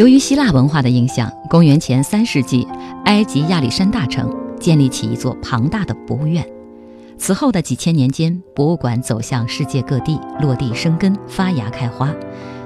[0.00, 2.66] 由于希腊文化的影响，公元前三世纪，
[3.04, 6.42] 埃及亚历山大城建立起一座庞大的博物院。
[7.18, 12.10] 此后的几千年间，博物馆走向世界各地，落地生根，发芽开花。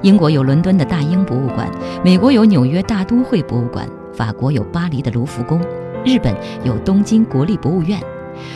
[0.03, 1.69] 英国有伦敦的大英博物馆，
[2.05, 5.61] 美国有纽约大都会博物馆，法国有巴黎的卢浮宫，
[6.05, 8.01] 日本有东京国立博物院。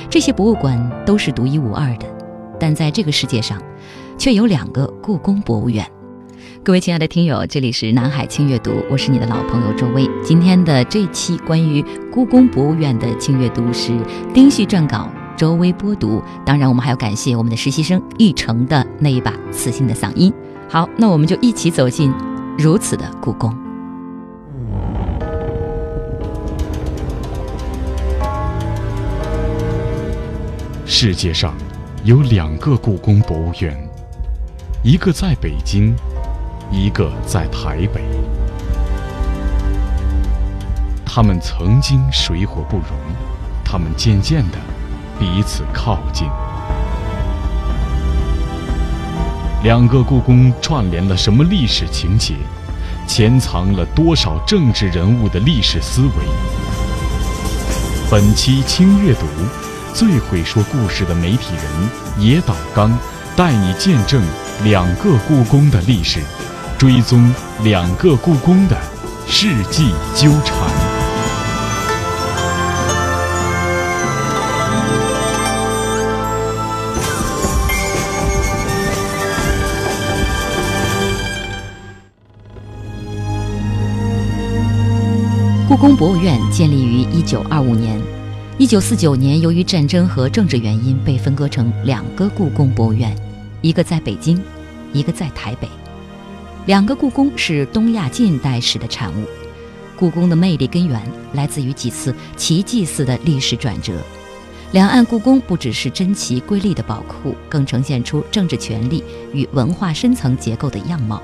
[0.09, 2.07] 这些博物馆都是独一无二的，
[2.61, 3.61] 但在这个世界上，
[4.17, 5.85] 却有两个故宫博物院。
[6.65, 10.09] 各位亲爱的听友，这里是南海轻阅读，我是你的老朋友周薇。
[10.23, 13.97] 今天的这期关于故宫博物院的轻阅读是
[14.35, 16.23] 丁旭撰稿，周薇播读。
[16.45, 20.33] 当然，我们还要感谢我们的实习生玉成的那一把磁性的嗓音。
[20.69, 22.13] 好，那我们就一起走进
[22.59, 23.57] 如此的故宫。
[30.85, 31.55] 世界上
[32.05, 33.75] 有两个故宫博物院，
[34.83, 35.95] 一个在北京。
[36.71, 38.03] 一个在台北，
[41.05, 42.87] 他们曾经水火不容，
[43.65, 44.59] 他们渐渐的
[45.19, 46.29] 彼此靠近。
[49.63, 52.35] 两个故宫串联了什么历史情节？
[53.07, 56.11] 潜藏了多少政治人物的历史思维？
[58.11, 59.27] 本期轻阅读，
[59.95, 61.65] 最会说故事的媒体人
[62.19, 62.97] 野岛刚
[63.35, 64.23] 带你见证
[64.63, 66.21] 两个故宫的历史。
[66.79, 67.29] 追踪
[67.65, 68.81] 两个故宫的
[69.27, 70.57] 世纪纠缠。
[85.69, 88.01] 故宫博物院建立于一九二五年，
[88.57, 93.13] 一九四九年由于战争和政治原因被分割成两个故宫博物院，
[93.63, 94.41] 一个在北京，
[94.93, 95.69] 一个在台北。
[96.69, 99.25] 两个故宫是东亚近代史的产物，
[99.97, 101.01] 故宫的魅力根源
[101.33, 103.95] 来自于几次奇迹似的历史转折。
[104.73, 109.03] 两岸故宫不只是珍奇瑰丽的宝库，更呈现出政治权力
[109.33, 111.23] 与文化深层结构的样貌。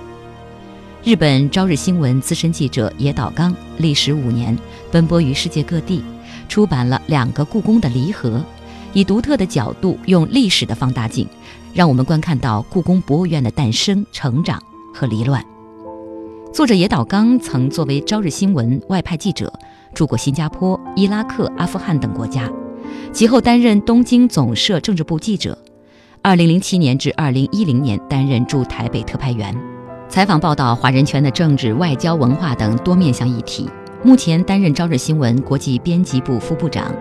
[1.04, 4.58] 日本朝日新闻资深记者野岛刚历时五年，
[4.90, 6.02] 奔波于世界各地，
[6.48, 8.38] 出版了《两个故宫的离合》，
[8.94, 11.28] 以独特的角度，用历史的放大镜，
[11.74, 14.58] 让我们观看到故宫博物院的诞生、成长。
[14.94, 15.44] 和离乱。
[16.52, 19.52] 作者野岛刚曾作为朝日新闻外派记者，
[19.92, 22.48] 住过新加坡、伊拉克、阿富汗等国家，
[23.12, 25.58] 其后担任东京总社政治部记者。
[26.22, 29.54] 二零零七年至二零一零年担任驻台北特派员，
[30.08, 33.68] 采访报道华人圈的政治、外交、文化等多面向议题。
[34.02, 36.94] 目前担任朝日新闻国际编辑部副部长，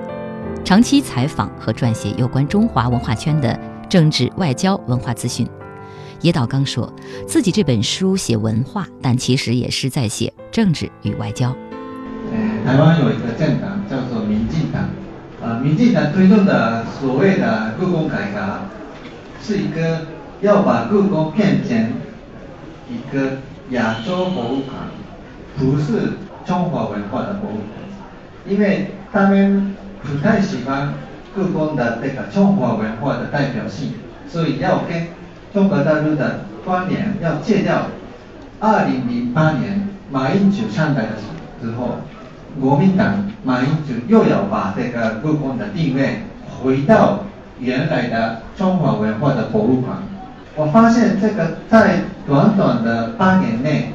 [0.65, 5.47] 长期采访和撰写有关中华文化圈的政治、外交、文化资讯。
[6.23, 6.89] 野岛刚说
[7.27, 11.53] 自己这本书写文化，但其实也是在写政治与外交。
[12.65, 14.83] 台湾有一个政党叫做民进党，
[15.43, 18.39] 啊，民进党推动的所谓的故宫改革，
[19.43, 20.07] 是一个
[20.39, 21.91] 要把故宫变成
[22.89, 23.39] 一个
[23.71, 24.77] 亚洲博物馆，
[25.57, 26.13] 不是
[26.45, 30.93] 中华文化的博物馆，因为他们不太喜欢
[31.35, 33.95] 故宫的这个中华文化的代表性，
[34.25, 35.07] 所以要跟。
[35.53, 37.83] 中国大陆的观点要戒掉。
[38.59, 41.97] 二零零八年马英九上台的时候，
[42.59, 47.25] 国民党马英九又要把这个故宫的定位回到
[47.59, 49.97] 原来的中华文化的博物馆。
[50.55, 53.91] 我发现这个在短短的八年内，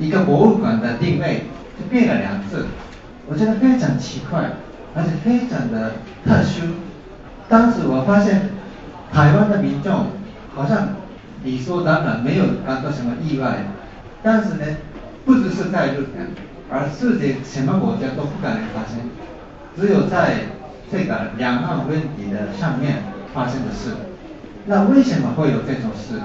[0.00, 1.44] 一个博物馆的定位
[1.78, 2.66] 就变了两次，
[3.28, 4.50] 我觉得非常奇怪，
[4.96, 5.92] 而且非常的
[6.24, 6.62] 特殊。
[7.48, 8.50] 当时我发现
[9.12, 10.06] 台湾的民众。
[10.56, 10.88] 好像
[11.46, 13.58] 理所当然，没有感到什么意外。
[14.22, 14.64] 但是呢，
[15.24, 16.26] 不只是在日本，
[16.68, 18.98] 而世界什么国家都不可能发生，
[19.76, 20.40] 只有在
[20.90, 23.94] 这个两岸问题的上面发生的事。
[24.66, 26.20] 那为什么会有这种事？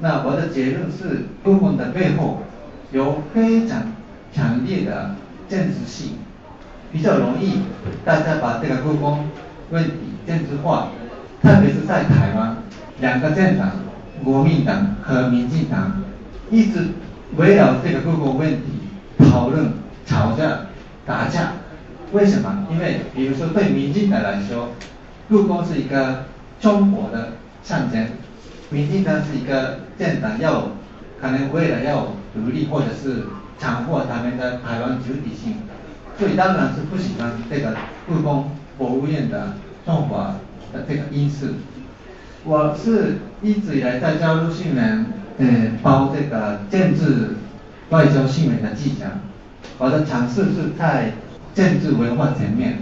[0.00, 2.42] 那我的结论是，故宫的背后
[2.90, 3.92] 有非常
[4.32, 5.14] 强烈的
[5.48, 6.18] 政治性，
[6.90, 7.60] 比较容易
[8.04, 9.28] 大家把这个故宫
[9.70, 9.92] 问题
[10.26, 10.88] 政治化，
[11.40, 12.56] 特别是在台湾。
[13.00, 13.70] 两个政党，
[14.22, 16.02] 国民党和民进党，
[16.50, 16.88] 一直
[17.36, 18.62] 围绕这个故宫问题
[19.18, 19.72] 讨论、
[20.06, 20.60] 吵架，
[21.04, 21.52] 打架。
[22.12, 22.66] 为什么？
[22.70, 24.68] 因为比如说对民进党来说，
[25.28, 26.26] 故宫是一个
[26.60, 27.32] 中国的
[27.64, 28.06] 象征，
[28.70, 30.68] 民进党是一个政党，要
[31.20, 33.24] 可能为了要独立或者是
[33.58, 35.56] 强迫他们的台湾主体性，
[36.16, 37.74] 所以当然是不喜欢这个
[38.06, 40.36] 故宫博物院的中华
[40.72, 41.46] 的这个因素。
[42.46, 45.06] 我是一直以来在加入新闻，
[45.38, 45.46] 呃，
[45.82, 47.36] 包这个政治
[47.88, 49.06] 外交新闻的记者，
[49.78, 51.12] 我的尝试是在
[51.54, 52.80] 政治文化层面。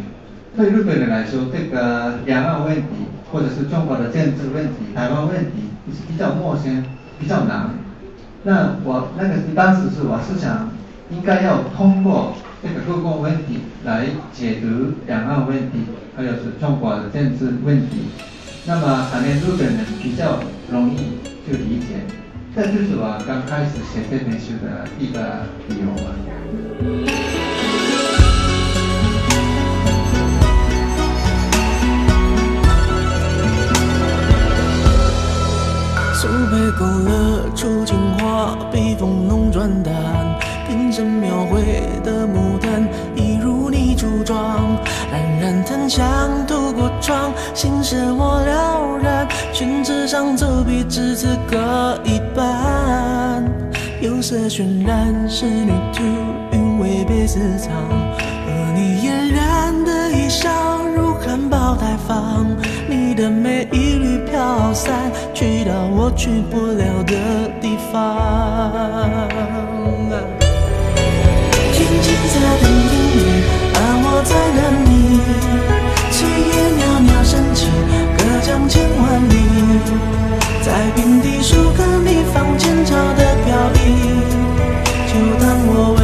[0.57, 6.85] 对日本人来说，这个两岸问题或者是中国的政治问题、台湾问题是比较陌生、
[7.21, 7.71] 比较难。
[8.43, 10.71] 那我那个当时是我是想，
[11.09, 15.85] 应该要通过这个各个问题来解读两岸问题，
[16.17, 18.09] 还有是中国的政治问题。
[18.65, 20.39] 那么可能日本人比较
[20.71, 22.07] 容易去理解，
[22.55, 25.19] 这就是我刚开始写这本书的一个
[25.69, 26.13] 理由吧。
[36.15, 39.93] 苏北勾勒出情花，笔锋浓转淡，
[40.69, 44.79] 平生描绘的牡丹，一如你初妆。
[45.11, 46.52] 冉冉檀香透
[47.03, 49.29] 窗，心事我了然。
[49.53, 51.59] 宣纸上走笔，只此各
[52.05, 53.45] 一半。
[54.01, 56.03] 釉色渲染，仕女图，
[56.53, 57.73] 韵味别私藏。
[58.47, 60.49] 和你嫣然的一笑，
[60.97, 62.47] 如含苞待放。
[62.89, 67.15] 你的美一缕飘散，去到我去不了的
[67.61, 67.93] 地方。
[71.73, 73.19] 天青色等烟雨，
[73.75, 74.59] 而我在哪
[74.89, 74.91] 里？
[78.53, 79.35] 江千万里。
[80.61, 83.81] 在平地书刻你方前朝的飘逸，
[85.09, 85.97] 就当我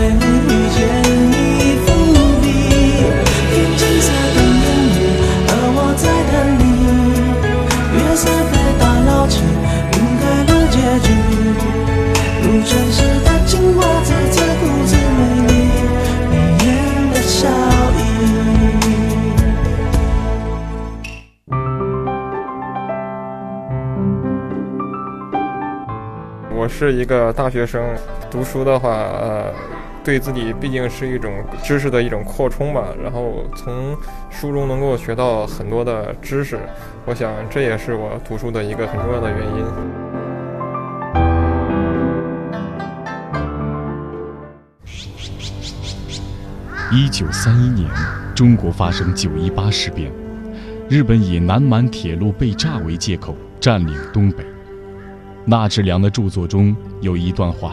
[26.79, 27.83] 是一个大学生，
[28.31, 29.53] 读书的话，呃，
[30.05, 32.85] 对自己毕竟是一种知识的一种扩充吧。
[33.03, 33.97] 然后从
[34.31, 36.57] 书中能够学到很多的知识，
[37.05, 39.65] 我想这也是我读书的一个很重要的原因。
[46.93, 47.91] 一九三一年，
[48.37, 50.13] 中国发生九一八事变，
[50.89, 54.45] 日本以南满铁路被炸为借口占领东北。
[55.49, 57.73] 纳智良的著作中有一段话：“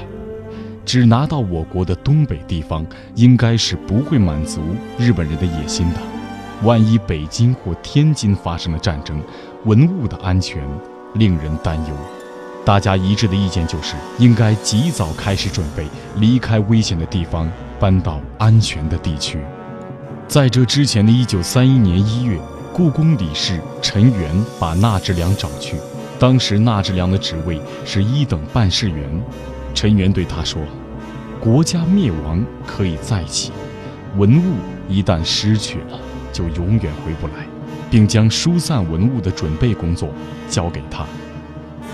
[0.85, 2.85] 只拿到我国的东北地方，
[3.15, 4.61] 应该是不会满足
[4.97, 5.99] 日本人的野心的。
[6.63, 9.21] 万一北京或天津发生了战争，
[9.65, 10.63] 文物的安全
[11.15, 11.93] 令人担忧。
[12.63, 15.85] 大家一致的意见就是，应该及早开始准备，
[16.15, 19.37] 离开危险的地方，搬到安全的地区。”
[20.29, 22.39] 在这之前的一九三一年一月，
[22.71, 25.75] 故宫理事陈元把纳智良找去。
[26.17, 29.03] 当时纳智良的职位是一等办事员，
[29.73, 30.61] 陈元对他说
[31.41, 33.51] ：“国家灭亡可以再起，
[34.15, 34.55] 文物
[34.87, 35.99] 一旦失去了，
[36.31, 37.45] 就永远回不来，
[37.91, 40.09] 并将疏散文物的准备工作
[40.49, 41.05] 交给他。”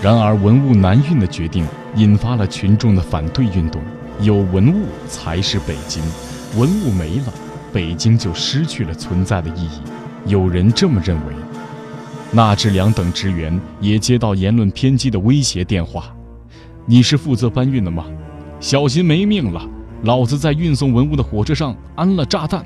[0.00, 3.82] 然而，文物南运的决定引发了群众的反对运动。
[4.20, 6.02] 有文物才是北京，
[6.56, 7.32] 文物没了，
[7.72, 9.80] 北京就失去了存在的意义。
[10.26, 11.41] 有人这么认为。
[12.34, 16.04] 纳智良等职员也接到言论偏激的威胁电话
[16.86, 18.06] ：“你是负责搬运的吗？
[18.58, 19.62] 小心没命了！
[20.04, 22.64] 老子在运送文物的火车上安了炸弹。”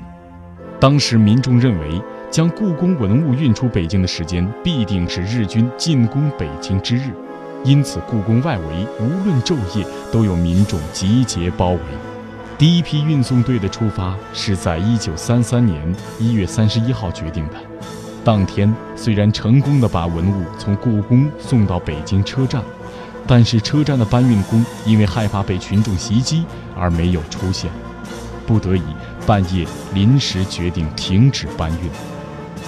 [0.79, 7.11] 当时民众认为，将故宫文物运出北京的时间必定是日军进攻北京之日，
[7.65, 11.79] 因此故宫外围无论昼夜都有民众集结包围。
[12.57, 17.55] 第一批运送队的出发是在一九三三年一月三十一号决定的。
[18.27, 22.61] 当天虽然成功的把文物从故宫送到北京车站，
[23.25, 26.43] 但是车站的搬运工因为害怕被群众袭击
[26.75, 27.71] 而没有出现，
[28.45, 28.83] 不得已
[29.25, 31.89] 半夜临时决定停止搬运。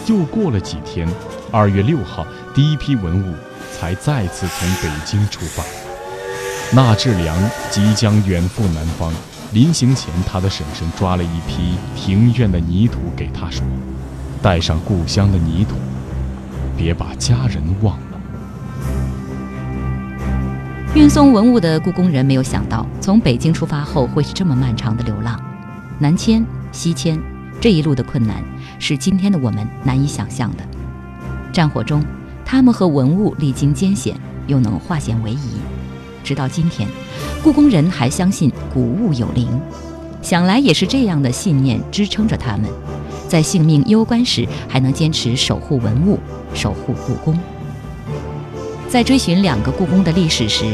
[0.08, 1.06] 又过了几天，
[1.52, 2.26] 二月六号，
[2.56, 3.36] 第一批文物
[3.78, 5.62] 才再次从北京出发。
[6.72, 7.38] 纳智良
[7.70, 9.14] 即将远赴南方，
[9.52, 13.62] 临行前，他的婶婶抓了一批庭院的泥土给他说。
[14.42, 15.76] 带上故乡的泥土，
[16.78, 18.04] 别把家人忘了。
[20.96, 25.40] 运送文物的故宫人没有想到，从北京出发后会是这么漫长的流浪，
[26.00, 27.20] 南迁、西迁，
[27.60, 28.42] 这一路的困难
[28.80, 30.64] 是今天的我们难以想象的。
[31.52, 32.02] 战火中，
[32.46, 34.16] 他们和文物历经艰险，
[34.48, 35.60] 又能化险为夷。
[36.24, 36.88] 直到今天，
[37.44, 39.48] 故宫人还相信古物有灵，
[40.22, 42.70] 想来也是这样的信念支撑着他们，
[43.30, 46.18] 在性命攸关时还能坚持守护文物，
[46.56, 47.38] 守护故宫。
[48.90, 50.66] 在追寻两个故宫的历史时，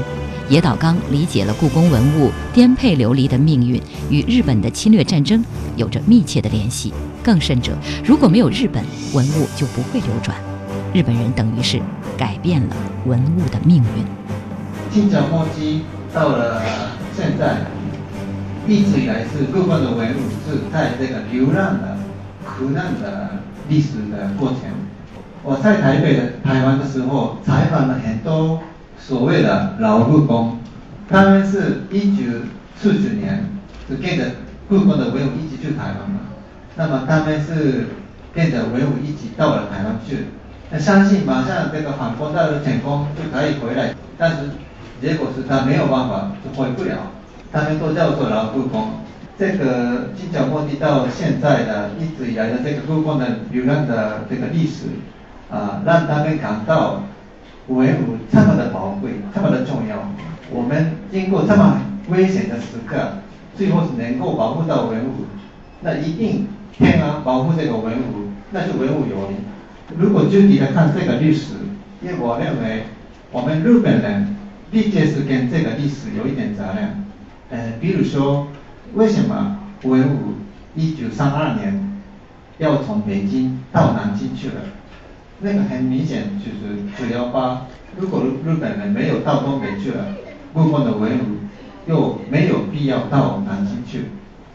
[0.47, 5.43] 野岛刚理解了故宫文物颠沛流离的命运与日本的侵略战争
[5.75, 6.93] 有着密切的联系。
[7.21, 7.73] 更甚者，
[8.05, 8.81] 如果没有日本，
[9.13, 10.37] 文物就不会流转。
[10.93, 11.81] 日本人等于是
[12.15, 14.05] 改变了文物的命运。
[14.93, 15.81] 清朝末期
[16.13, 16.61] 到了
[17.17, 17.65] 现在，
[18.65, 21.94] 一直以来是故宫的文物是在这个流浪的、
[22.45, 23.31] 苦难的
[23.67, 24.59] 历史的过程。
[25.43, 28.61] 我在台北的台湾的时候，采访了很多
[28.97, 30.57] 所谓的老故宫，
[31.09, 32.23] 他们是一九
[32.77, 33.45] 四九年
[33.87, 34.25] 是跟着
[34.67, 36.19] 故宫的文物一起去台湾嘛，
[36.75, 37.87] 那么他们是
[38.33, 40.25] 跟着文物一起到了台湾去，
[40.71, 44.37] 那相信马上这个反攻大陆成功就可以回来，但是
[44.99, 47.11] 结果是他没有办法就回不了，
[47.51, 49.04] 他们都叫做老故宫。
[49.37, 54.85] 这个清朝末期到现在的一直以来的这个故宫的流浪的这个历史。
[55.47, 57.03] 啊，让他们感到
[57.67, 60.11] 文物这么的宝贵，这么的重要。
[60.49, 63.19] 我们经过这么危险的时刻，
[63.55, 65.27] 最后是能够保护到文物，
[65.81, 69.37] 那一定天啊保护这个文物，那就文物有灵。
[69.95, 71.53] 如果具体的看这个历史，
[72.01, 72.85] 因为我认为
[73.31, 74.35] 我们日本人
[74.71, 77.05] 毕竟是跟这个历史有一点责任。
[77.51, 78.47] 呃，比如说
[78.95, 80.35] 为什么文武
[80.73, 82.01] 一九三二年
[82.59, 84.55] 要从北京到南京去了？
[85.41, 87.63] 那个很明显就是九幺八，
[87.97, 90.05] 如果日本人没有到东北去了，
[90.53, 91.23] 部分的文武
[91.87, 94.05] 又没有必要到南京去。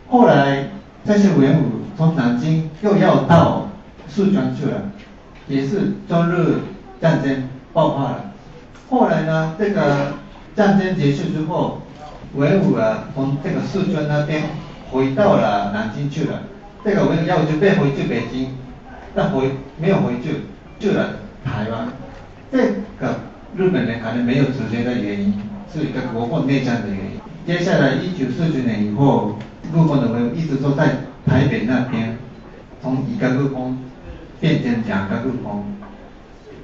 [0.09, 0.70] 后来
[1.04, 3.68] 这些文武从南京又要到
[4.09, 4.90] 四川去了，
[5.49, 6.61] 也是中日
[6.99, 7.44] 战争
[7.75, 8.32] 爆发了。
[8.88, 10.14] 后来呢，这个
[10.56, 11.82] 战争结束之后，
[12.34, 14.42] 文武啊从这个四川那边
[14.90, 16.42] 回到了南京去了，
[16.84, 18.49] 这个文物要准备回去北京，
[19.14, 20.42] 但回没有回去。
[20.80, 21.88] 去了台湾，
[22.50, 22.56] 这
[22.99, 23.20] 个
[23.54, 25.34] 日本人可能没有直接的原因，
[25.70, 27.20] 是一个国共内战的原因。
[27.46, 29.37] 接下来一九四九年以后，
[29.75, 32.16] 故宫的文物一直都在台北那边，
[32.80, 33.76] 从一个故宫
[34.40, 35.66] 变成两个故宫。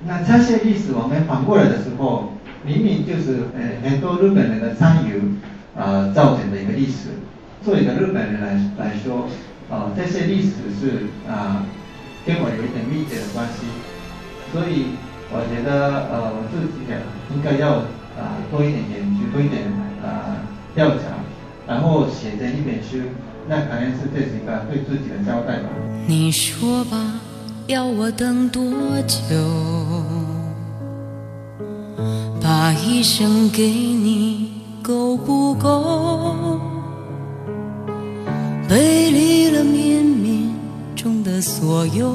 [0.07, 2.33] 那这些历史我们反过来的时候，
[2.65, 5.21] 明明就是呃很多日本人的参与
[5.77, 7.11] 啊造成的一个历史。
[7.65, 9.29] 作为一个日本人来来说，
[9.69, 11.65] 啊这些历史是啊
[12.25, 13.67] 跟我有一点密切的关系。
[14.53, 14.95] 所以
[15.29, 17.03] 我觉得，呃，我自己的
[17.35, 17.83] 应该要
[18.17, 19.65] 啊多一点研究，多一点
[20.01, 20.39] 啊
[20.75, 21.19] 调查，
[21.67, 23.11] 然后写成一本书，
[23.49, 25.69] 那可能是这是一个对自己的交代吧。
[26.07, 26.97] 你说吧，
[27.67, 28.63] 要我等多
[29.09, 29.35] 久？
[32.41, 34.53] 把一生给你
[34.87, 36.61] 够不够？
[38.69, 40.47] 背离了冥冥
[40.95, 42.15] 中的所有。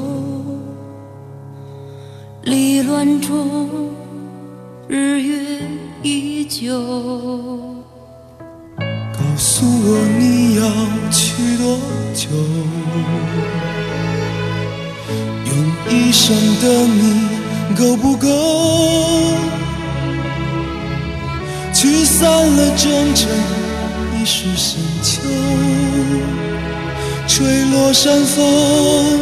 [2.44, 3.90] 离乱中，
[4.88, 5.60] 日月
[6.02, 6.72] 依旧。
[8.78, 10.62] 告诉我你要
[11.10, 11.76] 去多
[12.14, 12.30] 久？
[15.44, 15.52] 用
[15.90, 17.28] 一生的你
[17.76, 18.26] 够不够？
[21.82, 23.28] 驱散了整整
[24.14, 25.20] 一世深秋，
[27.26, 29.18] 吹落山风。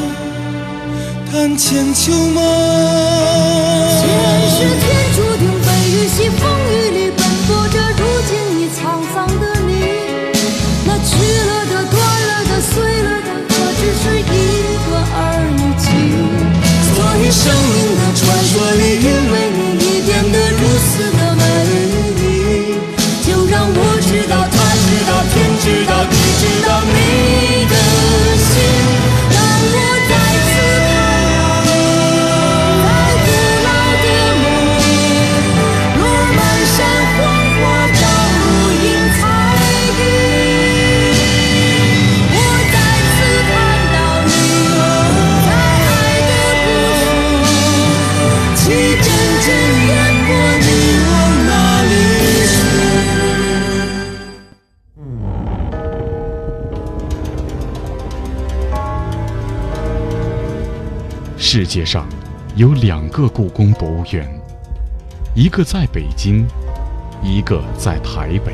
[1.33, 2.45] 看千秋梦？
[3.97, 4.05] 前
[4.51, 4.85] 世天
[5.17, 8.79] 注定，被雨洗，风雨里奔波着，如今已沧
[9.15, 9.73] 桑的你，
[10.85, 11.97] 那去了的、断
[12.29, 13.51] 了的、碎了的，可
[13.81, 14.21] 只是一
[14.85, 15.19] 个儿
[15.57, 15.89] 女情。
[16.93, 17.41] 所以生
[17.73, 19.35] 命的传说里，因为
[25.71, 26.20] 知道
[62.57, 64.29] 有两个故宫博物院，
[65.35, 66.45] 一个在北京，
[67.23, 68.53] 一个在台北。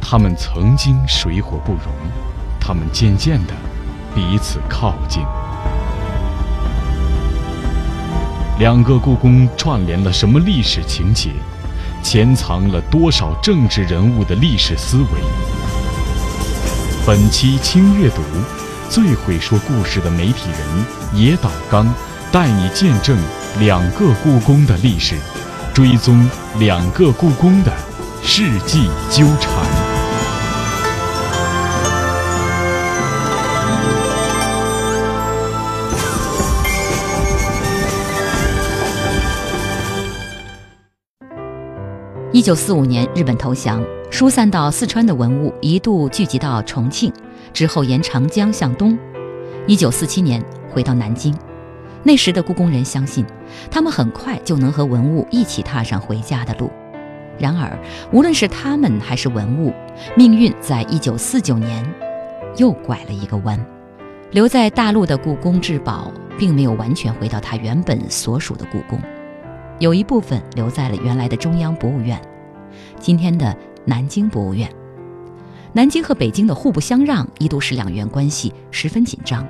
[0.00, 1.82] 他们曾经水火不容，
[2.60, 3.52] 他们渐渐的
[4.14, 5.22] 彼此靠近。
[8.60, 11.30] 两个故宫串联了什么历史情节？
[12.04, 15.06] 潜藏了多少政治人物的历史思维？
[17.04, 18.22] 本期轻阅读，
[18.94, 21.84] 最会说故事的媒体人野岛刚，
[22.30, 23.18] 带你见证
[23.58, 25.16] 两个故宫的历史，
[25.74, 27.72] 追踪两个故宫的
[28.22, 29.52] 世纪纠缠。
[42.30, 47.12] 一九四五年，日本投降，疏散到四川的文物一度聚集到重庆，
[47.54, 48.98] 之后沿长江向东。
[49.66, 51.34] 一九四七年回到南京，
[52.02, 53.24] 那时的故宫人相信，
[53.70, 56.70] 他们很快就能和文物一起踏上回家的路。
[57.38, 57.78] 然而，
[58.12, 59.72] 无论是他们还是文物，
[60.16, 61.82] 命运在一九四九年
[62.56, 63.58] 又拐了一个弯。
[64.32, 69.00] 留在大陆的故宫至宝，并没有完全回到它原本所属的故宫。
[69.78, 72.20] 有一部分留在了原来的中央博物院，
[72.98, 74.68] 今天的南京博物院。
[75.76, 79.44] 南京和北京的互不相让，一度使两院关系十分紧张，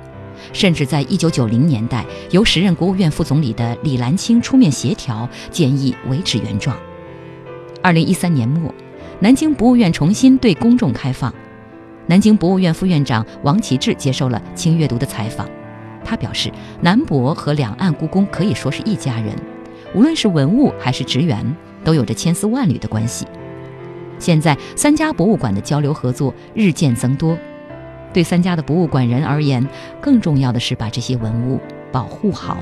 [0.51, 6.75] 甚至在一九九零年代，由时任国务院副总理的李岚清出面协调，建议维持原状。
[7.83, 8.73] 二零一三年末，
[9.19, 11.31] 南京博物院重新对公众开放。
[12.07, 15.47] 南京博物院副院长王启智接受了《清阅读》的采访，
[16.03, 16.51] 他表示，
[16.81, 19.31] 南博和两岸故宫可以说是一家人。
[19.93, 23.27] 无论是文物还是职员，都有着千丝万缕的关系。
[24.19, 27.37] 现在三家博物馆的交流合作日渐增多，
[28.13, 29.67] 对三家的博物馆人而言，
[30.01, 31.59] 更重要的是把这些文物
[31.91, 32.57] 保护好。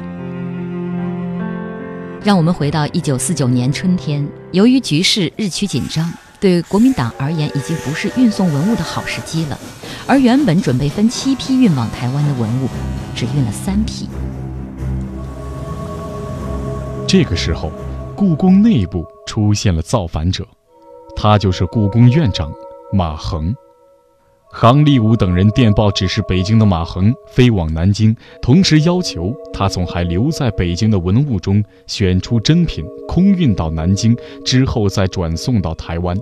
[2.24, 9.60] 让我们回到一九四九年春天，由于局势日趋紧张，对国民党而言已经不是运送文物的好时机了。
[10.08, 12.68] 而原本准备分七批运往台湾的文物，
[13.14, 14.08] 只运了三批。
[17.06, 17.72] 这个时候，
[18.16, 20.48] 故宫内部出现了造反者，
[21.16, 22.52] 他就是故宫院长
[22.92, 23.56] 马衡。
[24.56, 36.16] 杭立武等人电报指示北京的马衡飞往南京，同时要求他从还留在北京的文物中选出珍品，空运到南京，之后再转送到台湾。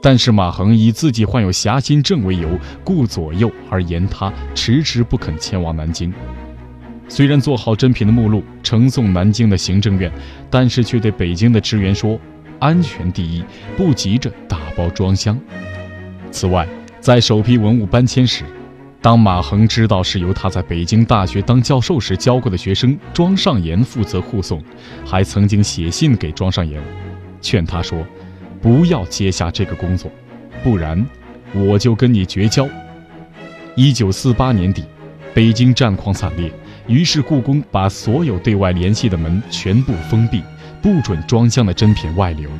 [0.00, 2.48] 但是马衡以自己患有狭心症为由，
[2.84, 6.12] 顾左右而言他，迟迟不肯前往南京。
[7.08, 10.10] 虽然做好珍品的目录呈送南京的行政院，
[10.48, 12.16] 但是却对北京的职员说
[12.60, 13.42] ：“安全第一，
[13.76, 15.36] 不急着打包装箱。”
[16.30, 16.68] 此外，
[17.00, 18.44] 在首批文物搬迁时，
[19.02, 24.62] 当马衡知道是由他在北京大学当教授时教过的学生庄尚言负责护送，
[25.04, 26.80] 还曾经写信给庄尚言，
[27.40, 28.06] 劝他说
[28.60, 30.10] ：“不要接下这个工作，
[30.62, 31.04] 不然
[31.54, 32.68] 我就跟你绝交。”
[33.74, 34.84] 一九四八年底，
[35.32, 36.52] 北京战况惨烈。
[36.86, 40.42] 于是，故宫把所有对外联系的门全部封闭，
[40.82, 42.50] 不准装箱的珍品外流。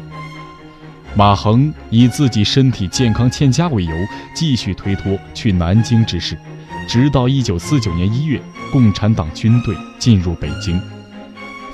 [1.15, 3.93] 马衡以自己身体健康欠佳为由，
[4.35, 6.39] 继续推脱去南京之事，
[6.87, 10.81] 直到1949年1月，共产党军队进入北京，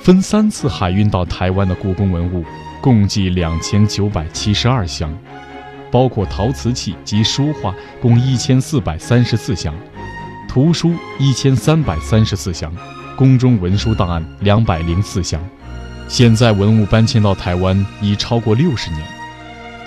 [0.01, 2.43] 分三次海运到台湾的故宫文物
[2.81, 5.15] 共计2972箱，
[5.91, 9.73] 包括陶瓷器及书画共1434箱。
[10.47, 12.73] 图书一千三百三十四箱，
[13.15, 15.39] 宫中文书档案两百零四箱。
[16.07, 19.03] 现在文物搬迁到台湾已超过六十年，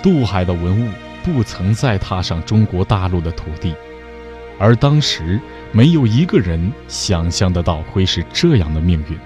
[0.03, 0.89] 渡海的文物
[1.23, 3.75] 不曾再踏上中国大陆的土地，
[4.59, 9.17] 而当时没有一个人想象得到会是这样的命运。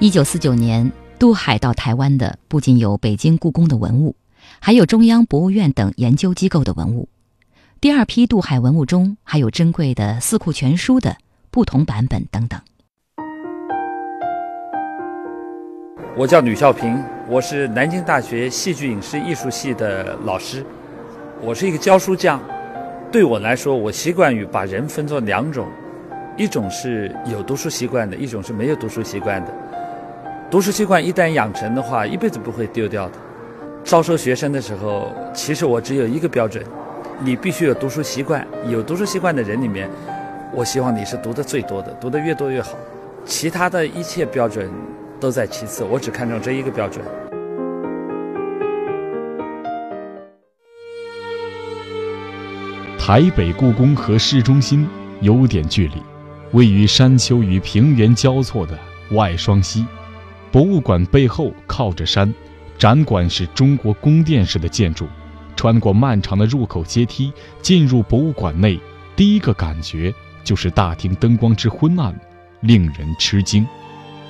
[0.00, 4.16] 一九四九年渡海到台湾的不仅有北京故宫的文物，
[4.58, 7.08] 还有中央博物院等研究机构的文物。
[7.80, 11.16] 第二批渡海文物中还有珍贵的《四库全书》的
[11.52, 12.60] 不同版本等等。
[16.16, 20.64] 我叫吕孝平，我是南京大学戏剧影视艺术系的老师，
[21.40, 22.40] 我是一个教书匠。
[23.12, 25.68] 对我来说，我习惯于把人分作两种，
[26.36, 29.54] 一种是有读书习惯的，一种是没有读书习惯的。
[30.50, 33.12] 读书习惯一旦养成的话，一辈子不会丢掉的。
[33.84, 36.62] 招收学生的时候，其实我只有一个标准。
[37.22, 39.88] 你必须有读书习惯，有读书习惯的人里面，
[40.52, 42.76] 我希望你是读的最多的，读的越多越好。
[43.24, 44.68] 其他的一切标准
[45.20, 47.04] 都在其次，我只看重这一个标准。
[52.98, 54.86] 台北故宫和市中心
[55.20, 56.02] 有点距离，
[56.52, 58.78] 位于山丘与平原交错的
[59.10, 59.84] 外双溪。
[60.52, 62.32] 博物馆背后靠着山，
[62.78, 65.06] 展馆是中国宫殿式的建筑。
[65.56, 68.80] 穿过漫长的入口阶梯，进入博物馆内，
[69.14, 72.18] 第一个感觉就是大厅灯光之昏暗，
[72.60, 73.66] 令人吃惊。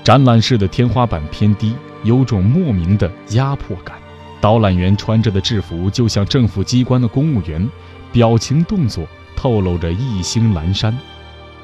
[0.02, 3.96] 展览室的天花板偏低，有种莫名的压迫感。
[4.40, 7.68] 导览员穿着的制服就像政府机关的公务员，
[8.10, 10.96] 表情动作透露着意兴阑珊。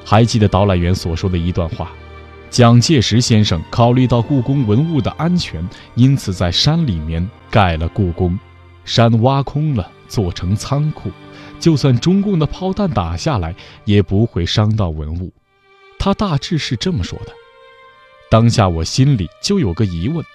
[0.05, 1.91] 还记得导览员所说的一段话：
[2.51, 8.37] 蒋介石先生考虑到故宫文物的安全，因此在山里面盖了故宫。
[8.85, 11.11] 山挖空了，做成仓库，
[11.59, 15.33] 就算中共的炮弹打下来，也不会伤到文物。
[15.97, 17.33] 他大致是这么说的。
[18.29, 20.25] 当下我心里就有个疑问：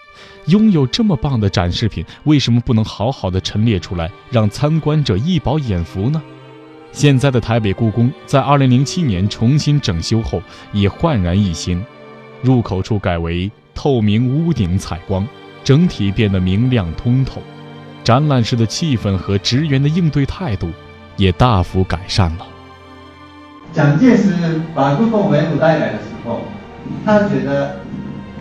[0.46, 6.22] 拥有这么棒的展示品，为什么不能好好的陈列出来，让参观者一饱眼福呢？
[6.90, 11.84] 现在的台北故宫在2007年重新整修后，已焕然一新，
[12.42, 15.26] 入口处改为透明屋顶采光，
[15.64, 17.42] 整体变得明亮通透。
[18.04, 20.70] 展览室的气氛和职员的应对态度，
[21.16, 22.46] 也大幅改善了。
[23.72, 26.42] 蒋介石把故宫文物带来的时候，
[27.04, 27.76] 他觉得。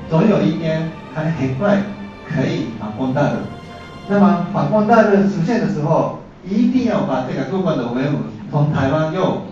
[0.10, 1.77] 总有一天，他很快
[2.27, 3.38] 可以反攻大陆。
[4.10, 8.17] 那么反攻大陆出现的时候，一定要把这个故宫的文物
[8.51, 9.43] 从台湾又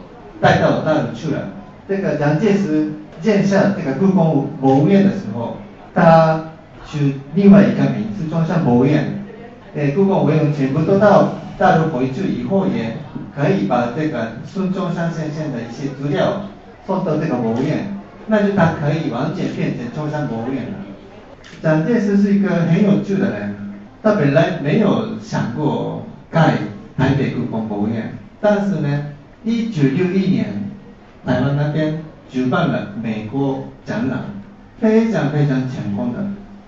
[0.41, 1.43] 带到大陆去了。
[1.88, 5.56] 这个蒋介石建设这个故宫博物院的时候，
[5.95, 6.49] 他
[6.86, 9.23] 取另外一个名字中山博物院。
[9.75, 12.97] 诶，故宫文物全部都到大陆回去以后，也
[13.34, 16.41] 可以把这个孙中山先生的一些资料
[16.86, 17.95] 送到这个博物院。
[18.31, 20.73] 那就他可以完全变成中山博物院了。
[21.63, 23.55] 蒋介石是一个很有趣的人，
[24.03, 26.59] 他本来没有想过盖
[26.95, 29.05] 台北故宫博物院，但是呢，
[29.43, 30.45] 一九六一年，
[31.25, 34.19] 台湾那边举办了美国展览，
[34.79, 36.19] 非常非常成功的。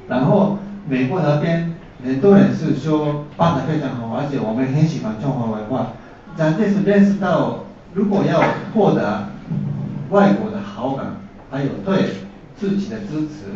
[0.09, 0.57] 然后
[0.89, 5.93] 美国那边很多人是说办得非常好，而且我们很喜欢中华文化。
[6.35, 8.41] 蒋介石认识到，如果要
[8.73, 9.27] 获得
[10.09, 11.05] 外国的好感。
[11.51, 12.11] 还有对
[12.57, 13.51] 自己的支持，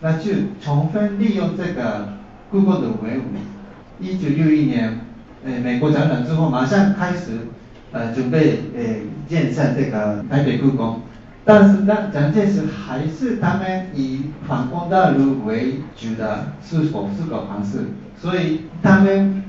[0.00, 2.14] 那就充分利用这个
[2.50, 3.22] 故宫的文物。
[4.00, 4.98] 一九六一年，
[5.44, 7.46] 呃，美国展览之后，马上开始，
[7.92, 8.82] 呃，准备呃
[9.28, 11.00] 建设这个台北故宫。
[11.44, 17.86] 但是呢，蒋介石还是他们以反攻大陆为主的是否是个方式，
[18.20, 19.42] 所以他们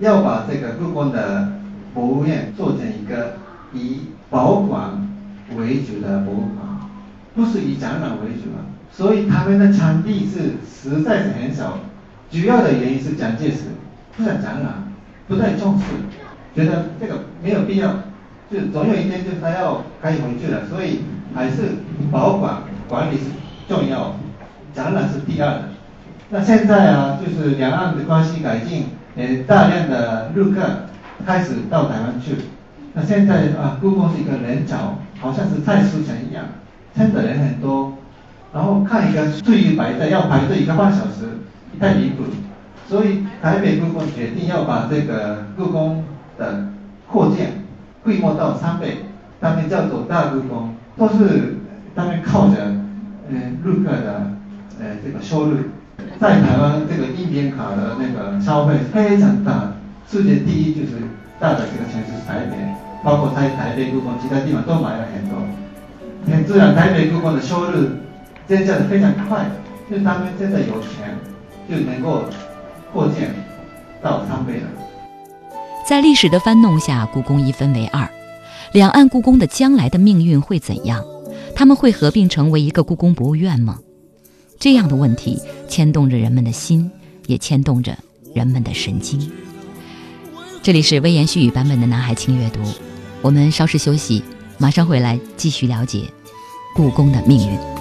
[0.00, 1.52] 要把这个故宫的
[1.94, 3.36] 博物院做成一个
[3.72, 5.08] 以保管
[5.56, 6.69] 为主的博物馆。
[7.34, 11.78] 不是以展览为主啊，所以他们的场地是实在是很少。
[12.30, 13.62] 主要的原因是蒋介石
[14.16, 14.92] 不想展览，
[15.26, 15.84] 不太重视，
[16.54, 17.92] 觉得这个没有必要，
[18.50, 21.00] 就总有一天就他要可以回去了，所以
[21.34, 21.62] 还是
[22.10, 23.24] 保管管理是
[23.68, 24.14] 重要，
[24.72, 25.68] 展览是第二的。
[26.30, 30.60] 那现在啊，就是两岸的关系改进，呃，大量的陆客
[31.26, 32.36] 开始到台湾去。
[32.92, 36.44] 那现在啊，故宫是一个人潮，好像是菜市场一样。
[36.96, 37.94] 真的人很多，
[38.52, 41.38] 然后看一个最一排的要排队一个半小时，
[41.78, 42.24] 太离谱。
[42.88, 46.04] 所以台北故宫决定要把这个故宫
[46.36, 46.66] 的
[47.08, 47.64] 扩建
[48.02, 49.04] 规模到三倍，
[49.40, 51.58] 他们叫做大故宫，都是
[51.94, 52.56] 他们靠着
[53.28, 54.32] 嗯陆客的
[54.80, 55.56] 呃这个收入，
[56.18, 59.74] 在台湾这个一点卡的那个消费非常大，
[60.10, 60.96] 世界第一就是
[61.38, 62.56] 大的这个城市台北，
[63.04, 65.38] 包括在台北故宫其他地方都买了很多。
[66.26, 67.88] 很自然，台北故宫的收入
[68.46, 69.46] 增加的非常快，
[69.90, 71.16] 就他们真的有钱，
[71.68, 72.24] 就能够
[72.92, 73.34] 扩建
[74.02, 74.68] 到三倍了。
[75.86, 78.08] 在历史的翻弄下，故宫一分为二，
[78.72, 81.04] 两岸故宫的将来的命运会怎样？
[81.54, 83.78] 他们会合并成为一个故宫博物院吗？
[84.58, 86.90] 这样的问题牵动着人们的心，
[87.26, 87.96] 也牵动着
[88.34, 89.30] 人们的神经。
[90.62, 92.60] 这里是微言絮语版本的《南海清阅读》，
[93.22, 94.22] 我们稍事休息。
[94.60, 96.04] 马上回来，继续了解
[96.76, 97.79] 故宫的命运。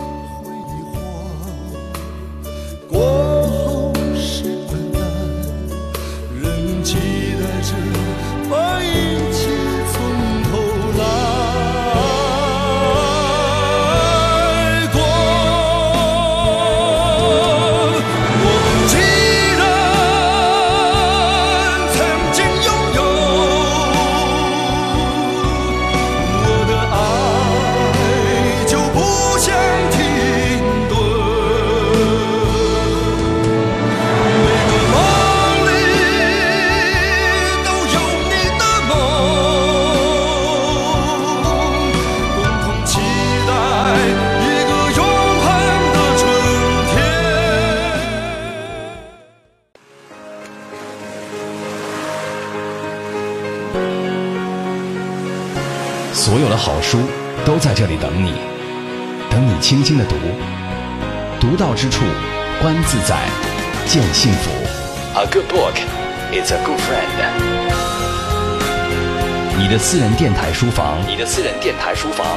[70.60, 72.28] 书房，你的私人电台书房，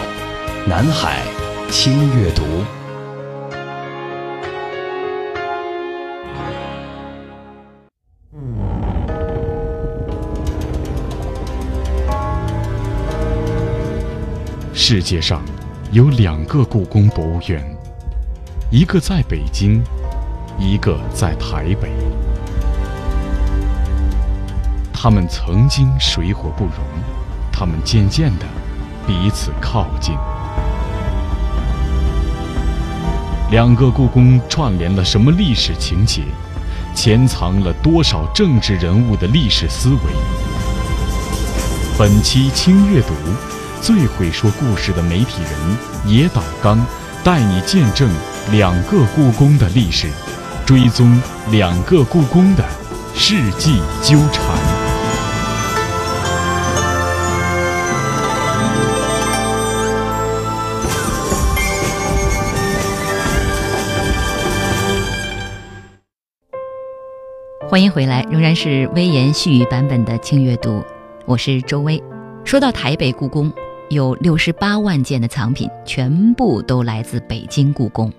[0.64, 1.22] 南海
[1.72, 2.44] 轻阅读。
[14.72, 15.42] 世界上
[15.90, 17.60] 有两个故宫博物院，
[18.70, 19.82] 一个在北京，
[20.60, 21.90] 一个在台北。
[24.92, 26.76] 他们曾经水火不容，
[27.62, 28.46] 他们渐渐的
[29.06, 30.16] 彼此靠近。
[33.52, 36.24] 两个故宫串联了什么历史情节？
[36.92, 39.98] 潜藏了多少政治人物的历史思维？
[41.96, 43.14] 本期轻阅读。
[43.80, 46.84] 最会说故事的媒体人野岛刚，
[47.22, 48.10] 带你见证
[48.50, 50.08] 两个故宫的历史，
[50.66, 51.16] 追踪
[51.52, 52.64] 两个故宫的
[53.14, 54.61] 世纪纠缠。
[67.72, 70.84] 欢迎回来，仍然是微言细语版本的轻阅读，
[71.24, 71.98] 我是周薇。
[72.44, 73.50] 说到台北故宫。
[73.88, 78.12] 有六十八万件的藏品，全部都来自北京故宫。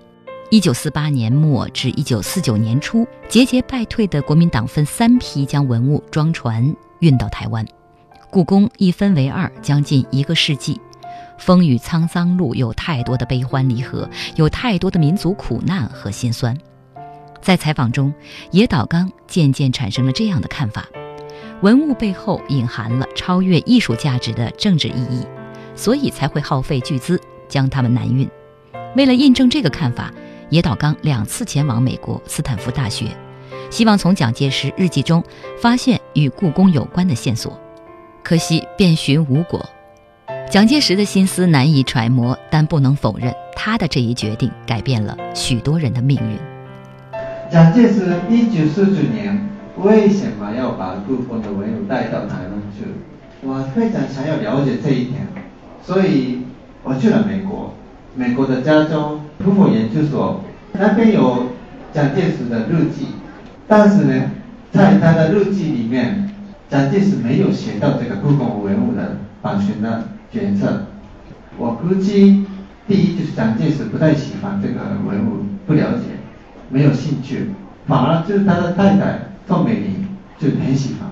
[0.50, 7.64] 一九四八年末至一九四九年初，节节败退的国民党分三批将文物装船运到台湾。
[8.30, 10.80] 故宫一分为二，将近一个世纪，
[11.38, 16.58] 风雨沧桑路有太多的悲欢离合，有太多的民族苦难和心酸。
[17.44, 18.12] 在采访中，
[18.50, 20.88] 野岛刚渐渐产生了这样的看法：
[21.60, 25.24] 文物背后隐含了超越艺术价值的政治意义。
[25.76, 28.30] 所以才会耗费巨资将它们南运。
[28.94, 30.08] 为了印证这个看法，
[30.48, 33.06] 野岛刚两次前往美国斯坦福大学，
[33.70, 35.20] 希望从蒋介石日记中
[35.60, 37.58] 发现与故宫有关的线索。
[38.22, 39.68] 可惜遍寻无果。
[40.48, 46.53] 蒋介石的心思难以揣摩，但不能否认他的这一决定改变了许多人的命运。
[47.50, 52.84] 蒋介石一九四九年为什么要把故宫的文物带到台湾去？
[53.42, 55.26] 我非常想要了解这一点。
[55.82, 56.38] 所以
[56.82, 57.74] 我去了美国，
[58.16, 61.50] 美国的加州土木研究所那边有
[61.92, 63.08] 蒋介石的日记，
[63.68, 64.30] 但是呢，
[64.72, 66.30] 在他的日记里面，
[66.70, 70.86] 蒋介石没有写到这个故宫文物的保存的决策。
[71.58, 72.46] 我估计，
[72.88, 76.13] 第一就是蒋介石不太喜欢这个文物，不了解，
[76.74, 77.50] 没有兴趣，
[77.86, 80.08] 反而就是他的太太宋美龄
[80.40, 81.08] 就很喜欢，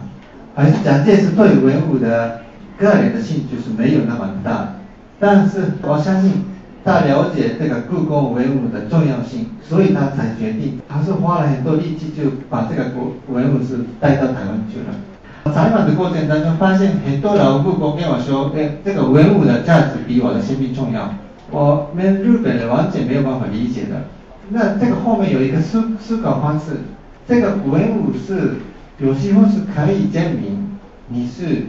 [0.57, 2.43] 而蒋介石对文物的。
[2.79, 4.75] 个人的兴趣是没有那么大，
[5.21, 6.43] 但是我相信
[6.85, 15.55] 他了解这个故宫文物的重要性，所以他才决定，还是花了很多力气就把这个古文物是带到台湾去了。
[15.55, 21.15] 采访的过程当中，发现很多老故宫跟我说，哎，这个文物的价值比我的生命重要。
[21.53, 24.07] 我们日本人完全没有办法理解的。
[24.53, 26.77] 那这个后面有一个思思考方式，
[27.27, 28.55] 这个文物是
[28.99, 31.67] 有时候是可以证明你是。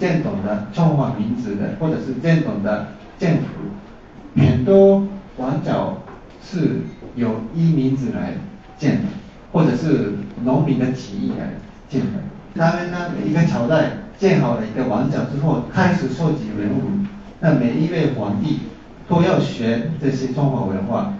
[0.00, 5.06] 正统的中华民族的，或者是正统的政府，很多
[5.36, 5.98] 王朝
[6.42, 6.80] 是
[7.14, 8.32] 由一民族来
[8.78, 9.08] 建的，
[9.52, 11.50] 或者是农民的起义来
[11.90, 12.06] 建的。
[12.54, 17.06] 他们呢，一个朝代建好了一个王朝之后，开始收集文物，
[17.40, 18.60] 那每一位皇帝
[19.06, 21.12] 都要学这些中华文化，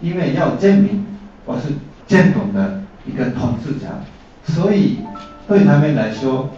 [0.00, 1.04] 因为要证明
[1.44, 1.68] 我是
[2.06, 3.86] 正统的一个统治者，
[4.46, 4.98] 所以
[5.48, 6.50] 对他们来说。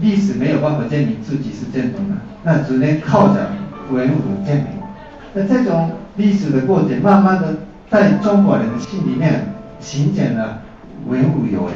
[0.00, 2.14] 历史没有办法证明自己是正统的，
[2.44, 3.50] 那只能靠着
[3.90, 4.66] 文物证明。
[5.34, 7.56] 那这种历史的过程，慢慢的
[7.90, 10.62] 在中国人的心里面形成了
[11.08, 11.74] 文物有灵，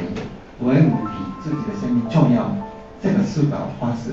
[0.61, 2.55] 文物比自己的生命重要
[3.01, 4.11] 这个思考方式。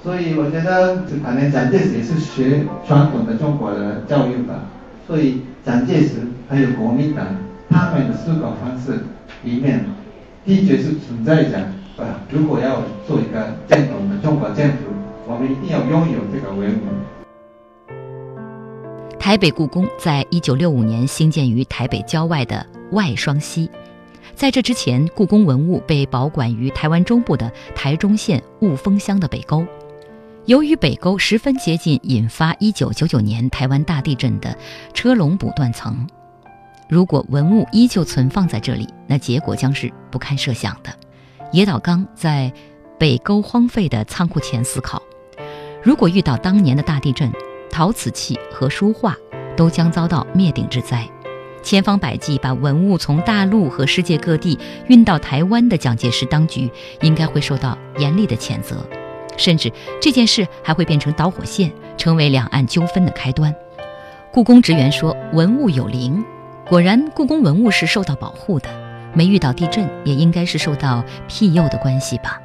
[0.00, 4.66] 所以我觉得，可能蒋介石也是学传统的中国的教育吧。
[5.08, 7.26] 所以蒋介石还有国民党
[7.70, 9.00] 他们的思考方式
[9.44, 9.82] 里面，
[10.44, 11.58] 的确是存在着。
[11.96, 14.78] 啊，如果要做一个正统的中国政府，
[15.26, 16.80] 我们一定要拥有这个文物。
[19.18, 23.70] 台北故宫在一九六五年兴建于台北郊外的外双溪，
[24.34, 29.64] 在这之前，故宫文物被保管于台湾中部的台中县雾峰乡的北沟。
[30.46, 34.54] 由于北沟十分接近引发一九九九年台湾大地震的
[34.92, 36.06] 车龙补断层，
[36.86, 40.90] 如果文物依旧存放在这里，那结果将是不堪设想的。
[41.50, 42.52] 野岛刚在
[42.98, 45.02] 北沟荒废的仓库前思考：
[45.82, 47.32] 如果遇到当年的大地震，
[47.70, 49.16] 陶瓷器和书画
[49.56, 51.08] 都将遭到灭顶之灾。
[51.62, 58.86] 千方百计把文物从大陆和世界各地运到台湾的蒋介石当局，应该会受到严厉的谴责，
[59.36, 63.54] 甚至这件事还会变成导火线，成为两岸纠纷的开端。
[64.32, 66.24] 故宫职员说：“文物有灵，
[66.68, 68.68] 果然，故宫文物是受到保护的，
[69.12, 72.40] 没遇到地震，也应该是受到庇佑的关系吧。”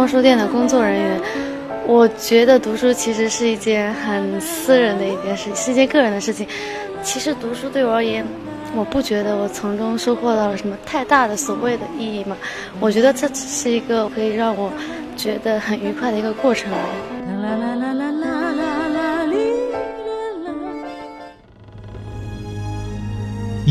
[0.00, 1.20] 逛书店的工作人员，
[1.86, 6.48] 我觉得读书其实是一件很私人的一件事，是一件个人的事情。
[7.02, 8.24] 其实读书对我而言，
[8.74, 12.34] 我不觉得我从中收获到了什么太大的所谓的意义嘛。
[12.80, 14.72] 我觉得这只是一个可以让我
[15.18, 17.09] 觉得很愉快的一个过程而已。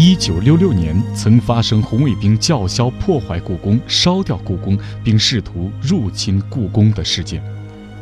[0.02, 7.44] 一九六六年，曾发生红卫兵叫嚣破坏故宫、烧掉故宫，并试图入侵故宫的事件。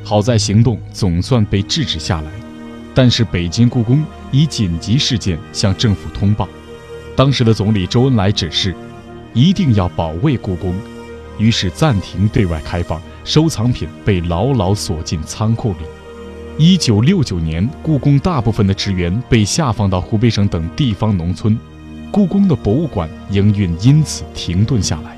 [0.04, 2.30] 好在行动总算被制止下来，
[2.94, 6.48] 但是北京故宫以紧急事件向政府通报。
[7.16, 8.76] 当时的总理周恩来指示，
[9.34, 10.76] 一定要保卫故宫，
[11.40, 15.80] 于是暂停对外开放，收藏品被牢牢锁进仓库里。
[16.60, 21.58] 一九六九年，故宫大部分的职员被下放到湖北省等地方农村。
[22.12, 25.18] 故宫的博物馆营运因此停顿下来。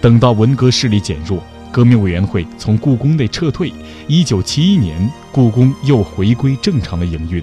[0.00, 3.72] 等到文革势力减弱，革命委员会从故宫内撤退，
[4.08, 7.42] 一九七一年，故宫又回归正常的营运。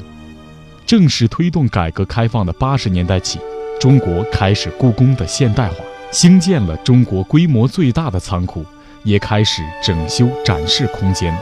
[0.86, 3.40] 正式推动改革开放的八十年代起，
[3.80, 5.76] 中国开始故宫的现代化，
[6.12, 8.66] 兴建了中国规模最大的仓库，
[9.04, 11.38] 也开始整修展示空间。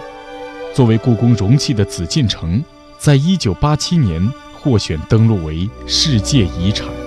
[0.73, 2.63] 作为故宫容器的紫禁城，
[2.97, 4.21] 在一九八七年
[4.59, 7.04] 获选登录为世界遗产。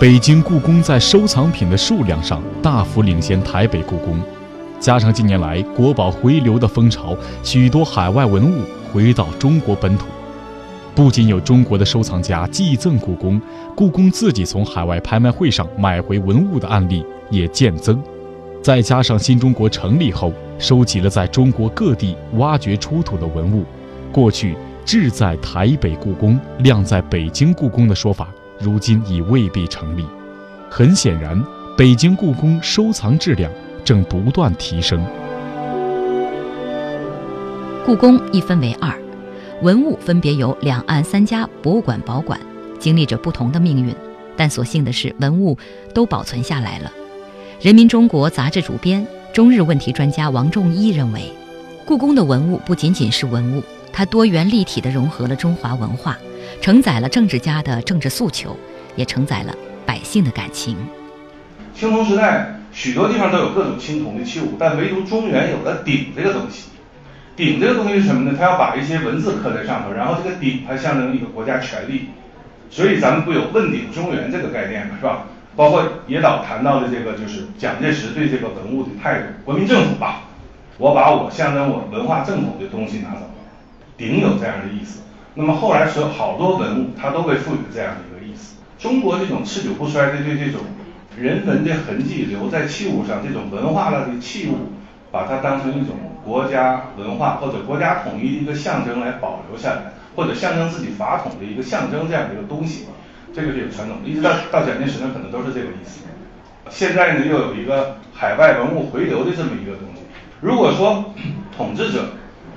[0.00, 4.18] 北京故宫在收藏品的数量上大幅领先台北故宫，
[4.80, 10.06] 加上近年来国宝回流的风潮，许多海外文物回到中国本土，
[10.94, 13.38] 不仅有中国的收藏家寄赠故宫，
[13.76, 18.02] 故宫自己从海外拍卖会上买回文物的案例也渐增。
[18.62, 23.66] 再加上新中国成立后，收集了在中国各地挖掘出土的文物，
[24.10, 28.28] 过去志在台北故宫，量在北京故宫的说法。
[28.60, 30.04] 如今已未必成立。
[30.68, 31.42] 很显然，
[31.76, 33.50] 北京故宫收藏质量
[33.84, 35.04] 正不断提升。
[37.84, 38.94] 故宫一分为二，
[39.62, 42.38] 文物分别由两岸三家博物馆保管，
[42.78, 43.94] 经历着不同的命运。
[44.36, 45.58] 但所幸的是，文物
[45.94, 46.92] 都保存下来了。
[47.60, 51.32] 人民中国杂志主编、中日问题专家王仲一认为，
[51.84, 56.16] 故宫的文物不仅仅是文物，它多元立体地融合了中华文化。
[56.60, 58.54] 承载了政治家的政治诉求，
[58.94, 59.54] 也承载了
[59.86, 60.76] 百姓的感情。
[61.74, 66.68] 青铜时代许多地方都有各种青铜的器物，但唯独中原有了鼎这个东西。
[67.34, 68.36] 鼎这个东西是什么呢？
[68.38, 72.10] 它要把一些文字刻在上头，然后这个鼎它象征一个国家权力，
[72.68, 75.24] 所以咱们不有问鼎中原这个概念嘛，是吧？
[75.56, 80.24] 包括野岛谈到的这个，就是蒋介石对这个文物的态度，国民政府吧，
[80.76, 83.30] 我把我象征我文化正统的东西拿走了，
[83.96, 85.00] 鼎有这样的意思。
[85.34, 88.56] 那么后来所有好多文物，它都被赋予这样的一个意思。
[88.78, 90.60] 中国这种持久不衰的对这种
[91.16, 94.72] 人文的痕迹留在器物上，这种文化了的器物，
[95.12, 102.86] 把它当成一种国家文化或者国家统一的一个象征来保留下来，或者象征自己法统的一个象征这样的一个东西。
[103.32, 106.00] 这个是有传统的，一直到到蒋介石呢，可能都是这个意思。
[106.68, 110.02] 现在呢，又有一个海外文物回流的这么一个东西。
[110.40, 111.04] 如果说
[111.56, 112.06] 统治者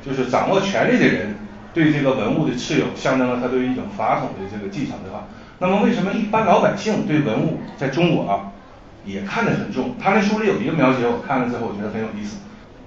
[0.04, 1.36] 就是掌握权力的人
[1.74, 5.26] 对这个文物的持有，象征了他对于一种法统的这个继承的话，
[5.60, 8.52] 那么为什么一般老百姓对文物在中国啊
[9.06, 9.96] 也看得很重？
[10.02, 12.38] 他那书里有一个描写，我看了之后我觉得很有意思。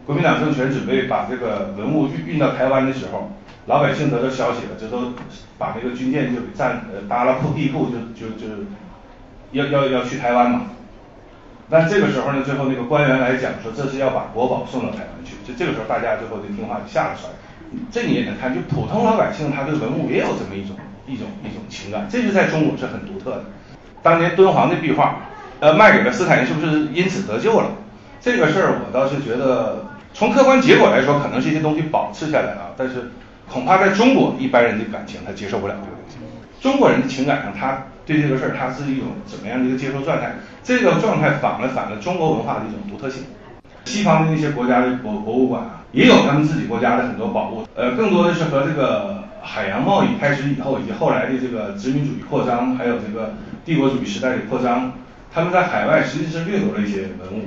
[0.06, 3.32] 国民党政权准备把这个文物运运到台湾的时候。
[3.68, 5.12] 老百姓得到消息了，这都
[5.58, 8.46] 把那个军舰就给占呃搭了铺地铺，就就就
[9.50, 10.66] 要要要去台湾嘛。
[11.68, 15.34] 但这个时候呢，最后那个官员来讲说，这是要把国宝送到台湾去。
[15.44, 17.32] 就这个时候，大家最后就听话就下了船。
[17.90, 23.44] 这你也能看，就普通老百姓他对文物也有这么一种一种一种情感，这就在中国是很独特的。
[24.02, 25.16] 当年敦煌的壁画，
[25.60, 27.70] 呃，卖给了斯坦因，是不是因此得救了？
[28.20, 33.10] 这个事儿我倒是觉得，从客观结果来说，可能是一些东西保持下来了，但是。
[33.48, 36.16] 恐怕在中国一般人的感情他接受不了这个东西。
[36.60, 40.34] 中国人的情感上，他对这个事儿他是一种怎么样的一个接受状态？
[40.64, 43.22] 这个状态反了反了中国文化的一种独特性。
[43.84, 53.32] 西方的那些国家的博博物馆啊，也有他们自己国家的很多宝物，呃，更多的是和这个海洋贸易开始以后，以及后来的这个殖民主义扩张，还有这个
[53.64, 54.92] 帝国主义时代的扩张，
[55.32, 57.44] 他们在海外实际是掠夺了一些文物。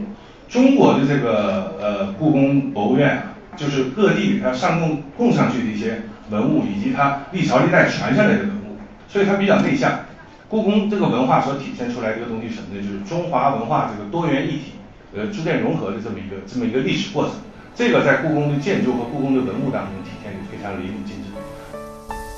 [0.50, 3.24] 中国的这个呃故宫博物院啊。
[3.58, 8.78] 就是各地给它上供供上去的一些文物，以及它历朝历代传下来的文物，
[9.10, 10.00] 所以它比较内向。
[10.47, 12.82] 故宫这个文化所体现出来这个东西什么呢？
[12.82, 14.76] 就是中华文化这个多元一体，
[15.14, 17.34] 呃，逐渐融合的这么一个这么一个历史过程。
[17.76, 21.30] 这个在故宫的建筑和故宫的文物当中体现的非常淋漓尽致。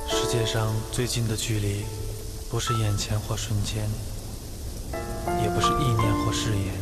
[0.08, 1.84] 世界上最近的距离，
[2.50, 3.90] 不是眼前或瞬间，
[5.42, 6.74] 也不是意念或誓言，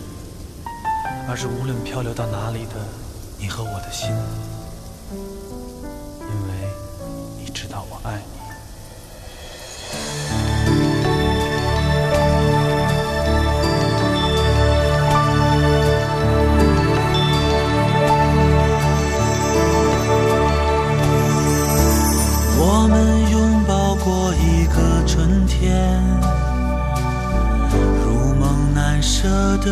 [1.27, 2.75] 而是无论漂流到哪里的。
[3.41, 4.09] 你和我的心，
[5.13, 6.67] 因为
[7.39, 8.38] 你知道我爱你。
[29.63, 29.67] 的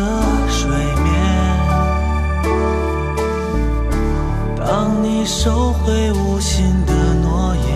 [0.48, 1.06] 睡眠。
[4.58, 4.66] 当
[5.02, 7.66] 你收回无心的诺言，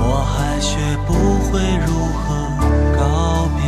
[0.00, 1.12] 我还学不
[1.46, 1.52] 会
[1.86, 2.24] 如何
[2.96, 3.00] 告
[3.56, 3.60] 别。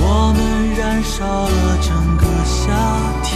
[0.00, 0.04] 我
[0.36, 0.38] 们
[0.76, 2.56] 燃烧了整个夏
[3.22, 3.32] 天，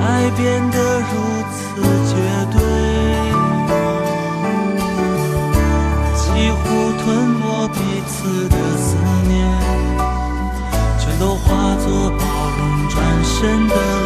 [0.00, 0.38] 爱变
[0.70, 0.76] 得
[13.40, 13.99] 真的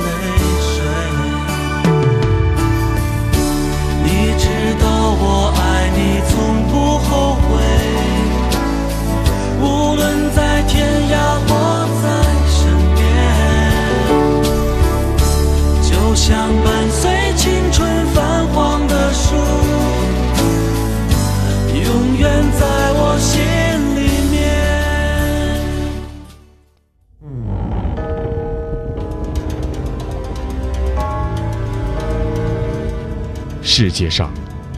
[33.76, 34.30] 世界上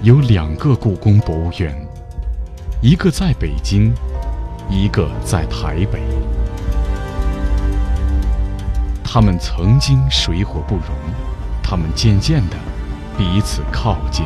[0.02, 1.70] 有两个故宫博物院，
[2.80, 3.92] 一个在北京，
[4.70, 6.00] 一个在台北。
[9.04, 10.96] 他们曾经水火不容，
[11.62, 12.56] 他们渐渐的
[13.18, 14.24] 彼此靠近。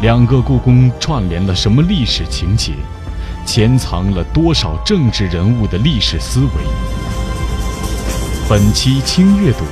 [0.00, 2.72] 两个故宫串联了什么历史情节？
[3.44, 6.50] 潜藏了多少政治人物的历史思维？
[8.48, 9.66] 本期轻阅读。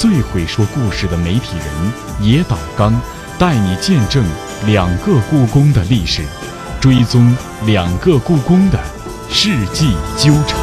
[0.00, 1.66] 最会说故事的媒体人
[2.22, 2.98] 野岛刚，
[3.38, 4.24] 带你见证
[4.64, 6.22] 两个故宫的历史，
[6.80, 7.36] 追踪
[7.66, 8.80] 两个故宫的
[9.28, 10.58] 世纪纠缠。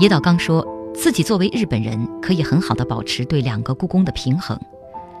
[0.00, 4.58] 野岛刚说自己作为日本人，可以很好的保持对两个故宫的平衡。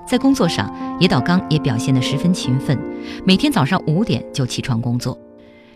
[0.06, 2.78] 在工作上，野岛刚也表现得十分勤奋，
[3.24, 5.16] 每天早上五点就起床工作。《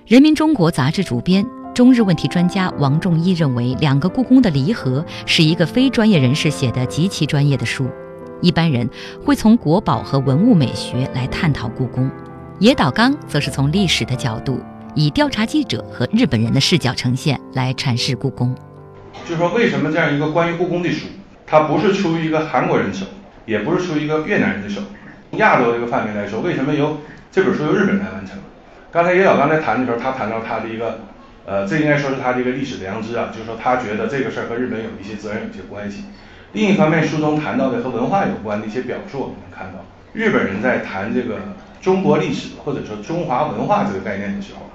[0.06, 7.88] 人民中国》杂志主编、中日问题专家王仲一认为，《两个故宫的离合》是一个非专业人士写的极其专业的书，
[8.42, 8.88] 一般人
[9.24, 12.10] 会从国宝和文物美学来探讨故宫，
[12.58, 14.60] 野岛刚则是从历史的角度，
[14.94, 18.54] 以调查记者和日本人的视角呈现来阐释故宫。
[19.26, 21.06] 就说，为什么这样一个关于故宫的书，
[21.46, 23.06] 它不是出于一个韩国人手？
[23.48, 24.82] 也不是出于一个越南人的手，
[25.38, 26.98] 亚洲这个范围来说，为什么由
[27.32, 28.36] 这本书由日本人来完成？
[28.92, 31.00] 刚才野岛刚才谈的时候，他谈到他的一个，
[31.46, 36.04] 呃，这应该说是他的一个历史良知啊，就是说他觉得这个事儿和日本有一些责任、有些关系。
[36.52, 39.82] 另一方面，书中谈到的和文化有关的一些表述，我们能看到，
[40.12, 41.36] 日本人在谈这个
[41.80, 44.68] 中国历史或者说中华文化这个概念的时候，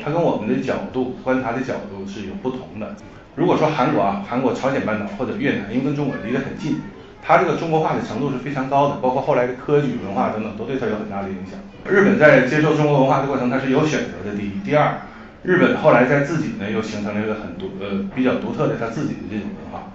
[0.00, 2.94] 他跟我们的角度观察的角度是有不同的。
[3.34, 6.80] 如果说韩国啊，韩国、朝鲜半岛或者越南，因为跟中国离得很近。
[7.22, 11.58] 它这个中国化的程度是非常高的，包括后来的科举文化等等，都对它有很大的影响。
[11.88, 14.36] 日本在接受中国文化的过程，它是有选择的。
[14.36, 14.94] 第一，第二，
[15.42, 19.92] 日本后来在自己呢又形成了一个很独呃比较独特的它自己的这种文化，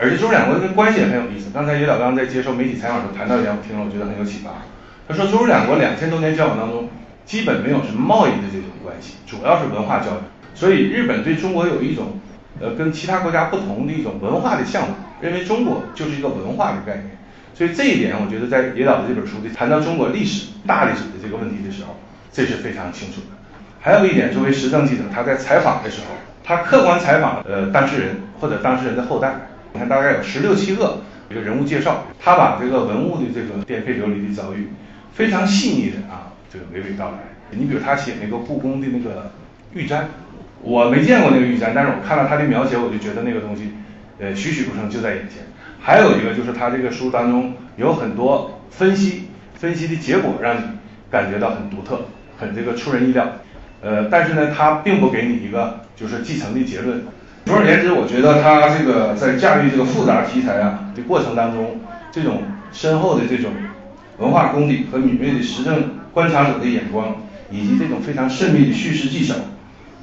[0.00, 1.50] 而且中日两国的关系也很有意思。
[1.52, 4.50] 刚才野岛刚在接受媒体采访的时候谈到一点，我听了我觉得很有启发。
[5.08, 6.88] 他说中日两国两千多年交往当中，
[7.24, 10.20] 基本没有什么贸易的这种关系，主要是文化交流。
[10.54, 12.20] 所以日本对中国有一种
[12.60, 14.90] 呃跟其他国家不同的一种文化的向往。
[15.20, 17.10] 认为中国就是一个文化的概念，
[17.54, 21.96] 所以这一点我觉得在野岛的这本书里谈到中国历史大历史的这个问题的时候，
[22.32, 23.26] 这是非常清楚的。
[23.80, 26.06] 还有一点，作为时政记者，他在采访的时候，
[26.42, 29.34] 他客观采访呃当事人或者当事人的后代，
[29.72, 31.00] 你看大概有十六七个
[31.30, 34.68] 一个人物介绍，他把这个文物的这个颠沛流离的遭遇，
[35.12, 37.18] 非常细腻的啊这个娓娓道来。
[37.50, 39.30] 你比如他写那个故宫的那个
[39.74, 40.08] 玉簪，
[40.62, 43.72] 我没见过那个玉簪，但是我看到他的描写，我就觉得那个东西。
[44.18, 45.44] 呃，栩栩如生就在眼前。
[45.80, 50.62] 还有一个就是他这个书当中有很多分析，分析的结果让你
[51.10, 52.02] 感觉到很独特，
[52.38, 53.26] 很这个出人意料。
[53.82, 57.04] 呃，但是呢，他并不给你一个就是继承的结论。
[57.44, 61.78] 总而言之，我觉得他这个在驾驭这个复杂题材啊的过程当中，
[62.10, 62.42] 这种
[62.72, 63.52] 深厚的这种
[64.16, 67.16] 文化功底和敏锐的时政观察者的眼光，
[67.50, 69.34] 以及这种非常慎密的叙事技巧，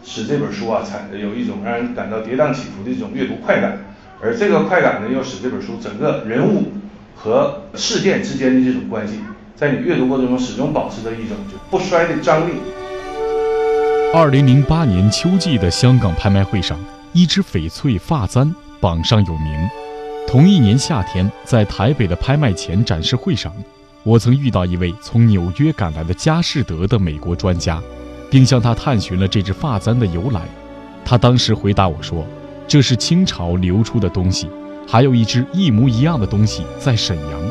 [0.04, 3.80] 使这本书啊才有一种让人感到跌宕起伏的这种阅读快感。
[4.24, 6.72] 而这个快感呢，又使这本书整个人物
[7.16, 9.16] 和事件之间的这种关系，
[9.56, 12.54] 在你阅读过程中始终保持着一种就不衰的张力。
[14.14, 16.78] 二零零八年秋季的香港拍卖会上，
[17.14, 19.70] 一只翡翠发簪榜上有名。
[20.28, 23.52] 同一年夏天，在台北的拍卖前展示会上，
[24.04, 27.82] 我曾遇到一位从纽约赶来的佳士得的美国专家，
[28.30, 30.42] 并向他探寻了这只发簪的由来。
[31.04, 32.24] 他当时回答我说。
[32.72, 34.48] 这是清朝流出的东西，
[34.88, 37.42] 还有一只一模一样的东西在沈阳。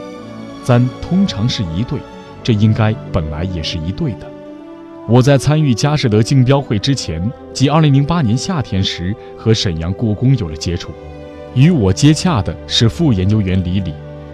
[0.64, 1.98] 簪通常是一对，
[2.42, 4.26] 这应该本来也是一对的。
[5.06, 10.90] 我在参与佳士得竞标会之前，即2008年夏天时，和沈阳故宫有了接触。
[11.54, 13.92] 与我接洽的是副研究员李李，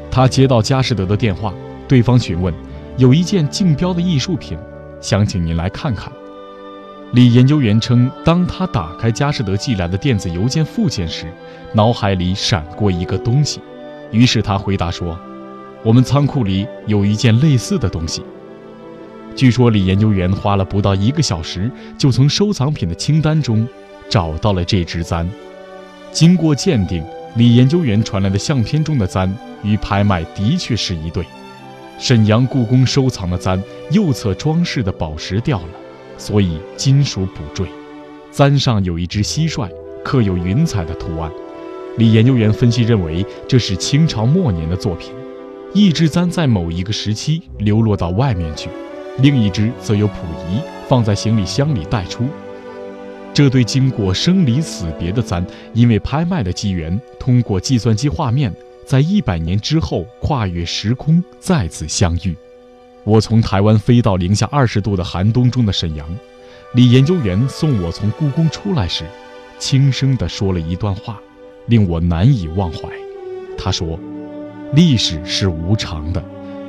[0.09, 1.53] 他接到佳士得的电话，
[1.89, 2.55] 对方询问
[2.97, 4.57] 有一件竞标的艺术品，
[5.01, 6.12] 想请您来看看。
[7.12, 11.32] 李研究员称，当他打开佳士得寄来的电子邮件附件时，
[11.72, 13.61] 脑海里闪过一个东西，
[14.11, 15.18] 于是他回答说
[15.84, 18.22] ：“我们仓库里有一件类似的东西。”
[19.36, 23.66] 据说李研究员花了不到一个小时，就从收藏品的清单中
[24.11, 25.28] 找到了这只簪。
[26.11, 27.04] 经过鉴定，
[27.36, 29.32] 李研究员传来的相片中的簪
[29.62, 31.24] 与拍卖的确是一对。
[31.98, 35.68] 沈阳故宫收藏的簪右侧装饰的宝石掉了。
[36.18, 37.66] 所以金属补缀，
[38.30, 39.68] 簪上有一只蟋蟀，
[40.04, 41.30] 刻有云彩的图案。
[41.98, 45.12] 李研究员分析认为，这是清朝末年的作品。
[45.72, 48.70] 一只簪在某一个时期流落到外面去，
[49.18, 50.14] 另一只则由溥
[50.48, 52.24] 仪放在行李箱里带出。
[53.34, 55.44] 这对经过生离死别的簪，
[55.74, 58.54] 因为拍卖的机缘，通过计算机画面，
[58.86, 62.34] 在一百年之后跨越时空再次相遇。
[63.07, 66.04] 我从台湾飞到零下二十度的寒冬中的沈阳，
[66.74, 69.04] 李研究员送我从故宫出来时，
[69.61, 71.20] 轻声地说了一段话，
[71.66, 72.88] 令我难以忘怀。
[73.57, 73.96] 他说
[74.74, 76.20] ：“历史是无常的，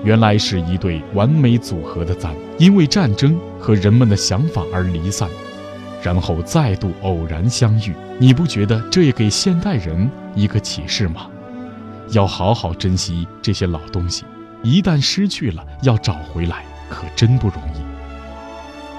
[0.04, 5.28] 原来是一对完美组合的簪，因为战争和人们的想法而离散，
[6.04, 7.96] 然后再度偶然相遇。
[8.20, 11.26] 你不觉得这也给现代人一个启示吗？
[12.12, 14.24] 要好好珍惜这些老东西。”
[14.68, 17.80] 一旦失去了，要找回来可真不容易。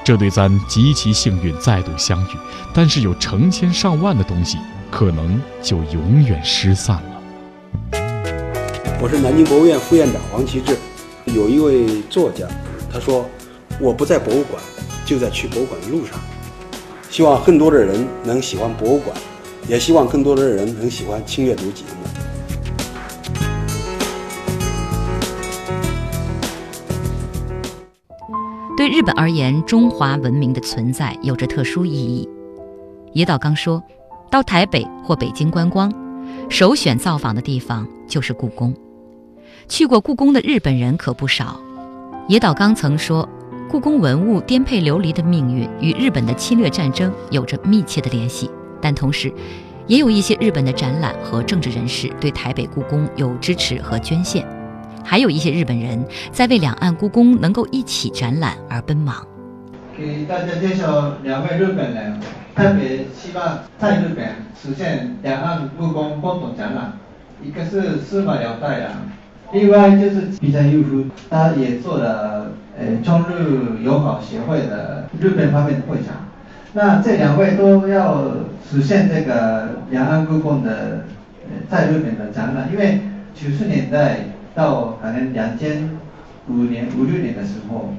[0.02, 2.30] 这对簪极其幸运再度相遇，
[2.72, 4.56] 但是有成千上万的东西
[4.90, 8.00] 可能就永远失散了。
[8.98, 10.74] 我是南京博物院副院长王其志。
[11.26, 12.46] 有一位作家，
[12.90, 13.28] 他说
[13.78, 14.62] ：“我不在博物馆，
[15.04, 16.18] 就在去博物馆的路上。”
[17.10, 19.14] 希望更多的人能喜欢博物馆，
[19.68, 22.27] 也希望更多的人能喜欢轻阅读节目。
[28.88, 32.26] 对日本而言，中华文明的存在有着特殊意义。
[33.12, 33.82] 野岛刚说
[34.32, 35.92] ：“到台北或北京观光，
[36.48, 38.74] 首选造访的地方就是故宫。
[39.68, 41.60] 去过故宫的日本人可不少。”
[42.28, 43.28] 野岛刚曾说
[43.68, 49.30] ：“故宫文物颠沛流离的命运与日本的侵略战争有着密切的联系，但同时，
[49.86, 54.46] 也有一些日本的展览和政治人士对台北故宫有支持和捐献。”
[55.08, 59.26] 还有一些日本人在为两岸故宫能够一起展览而奔忙。
[59.96, 62.20] 给大家介绍两位日本人，
[62.54, 66.92] 特别希望在日本实现两岸故宫共同展览。
[67.42, 68.90] 一个是司马辽太郎，
[69.50, 76.28] 另外就是比较优夫，他也做了呃中日友好协会的日本方面的会长。
[76.74, 78.26] 那这两位都要
[78.70, 81.06] 实现这个两岸故宫的
[81.70, 83.00] 在日本的展览，因为
[83.34, 84.18] 九十年代。
[84.58, 85.88] 到可能两千
[86.48, 87.94] 五年、五六年的时候，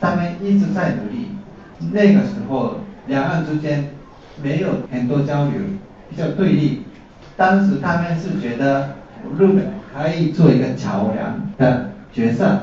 [0.00, 1.30] 他们一直在努力。
[1.90, 2.76] 那个时候，
[3.08, 3.86] 两岸之间
[4.40, 5.54] 没有很多交流，
[6.08, 6.84] 比较对立。
[7.36, 8.90] 当时他们是觉得
[9.36, 12.60] 日本可以做一个桥梁的角色，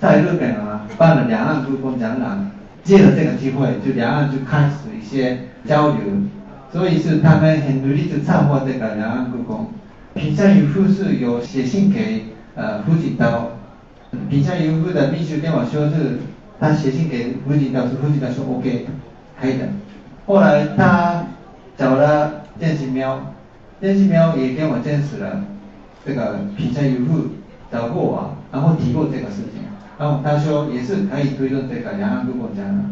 [0.00, 2.50] 在日本啊办了两岸故宫展览，
[2.82, 5.98] 借了这个机会，就两岸就开始一些交流。
[6.72, 9.68] 所以是他们很努力的策划这个两岸故宫。
[10.14, 12.31] 平山由夫是有写信给。
[12.54, 13.52] 呃，胡锦涛，
[14.28, 16.18] 平昌优夫的秘书跟我说是，
[16.60, 18.86] 他写信给胡锦涛，说胡锦涛说 OK，
[19.40, 19.68] 可以的。
[20.26, 21.28] 后来他
[21.78, 23.32] 找了电信喵，
[23.80, 25.44] 电信喵也跟我证实了，
[26.04, 27.28] 这个平昌优夫
[27.70, 29.62] 找过我，然后提过这个事情，
[29.98, 32.84] 然后他说也是可以推动这个两岸故宫展览。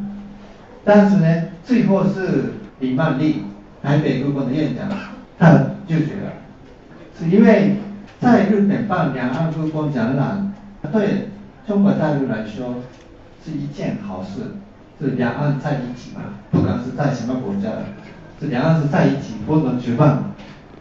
[0.82, 3.42] 但是呢，最后是李曼丽，
[3.82, 4.88] 台北故宫的院长，
[5.38, 6.32] 他拒绝了，
[7.18, 7.76] 是因为。
[8.20, 10.52] 在日本办两岸故宫展览，
[10.92, 11.30] 对
[11.66, 12.74] 中国大陆来说
[13.42, 14.56] 是一件好事，
[15.00, 17.70] 是两岸在一起嘛，不管是在什么国家，
[18.38, 20.24] 是两岸是在一起，共同举办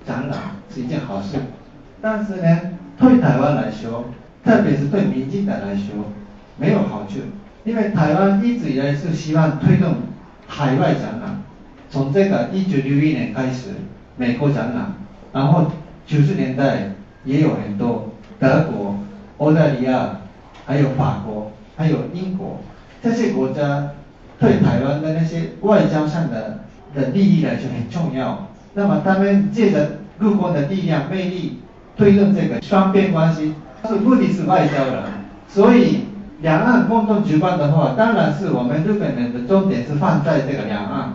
[0.06, 0.38] 展览
[0.70, 1.38] 是一件好事。
[2.02, 2.60] 但是呢，
[2.98, 4.04] 对台湾来说，
[4.44, 6.12] 特别是对民进党来说，
[6.58, 7.20] 没有好处，
[7.64, 9.96] 因为台湾一直以来是希望推动
[10.46, 11.42] 海外展览，
[11.90, 13.70] 从这个一九六一年开始，
[14.18, 14.92] 美国展览，
[15.32, 15.72] 然后
[16.06, 16.96] 九十年代。
[17.26, 18.96] 也有很多德国、
[19.38, 20.18] 澳大利亚，
[20.66, 22.60] 还有法国，还有英国
[23.02, 23.90] 这些国家
[24.40, 26.60] 对台湾的那些外交上的
[26.96, 28.48] 的利益来说很重要。
[28.74, 31.60] 那么他们借着故宫的力量、魅力，
[31.98, 33.54] 推动这个双边关系，
[33.88, 35.04] 是目的是外交的。
[35.48, 36.06] 所以
[36.42, 41.14] 两岸共同举办的话，当然是我们日本人的重点是放在这个两岸，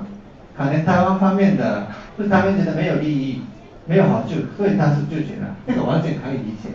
[0.57, 1.87] 可能台湾方面的
[2.19, 3.41] 是他们觉得没有利益。
[3.87, 6.71] 没有好处，所以当时拒绝了，这个完全可以理解，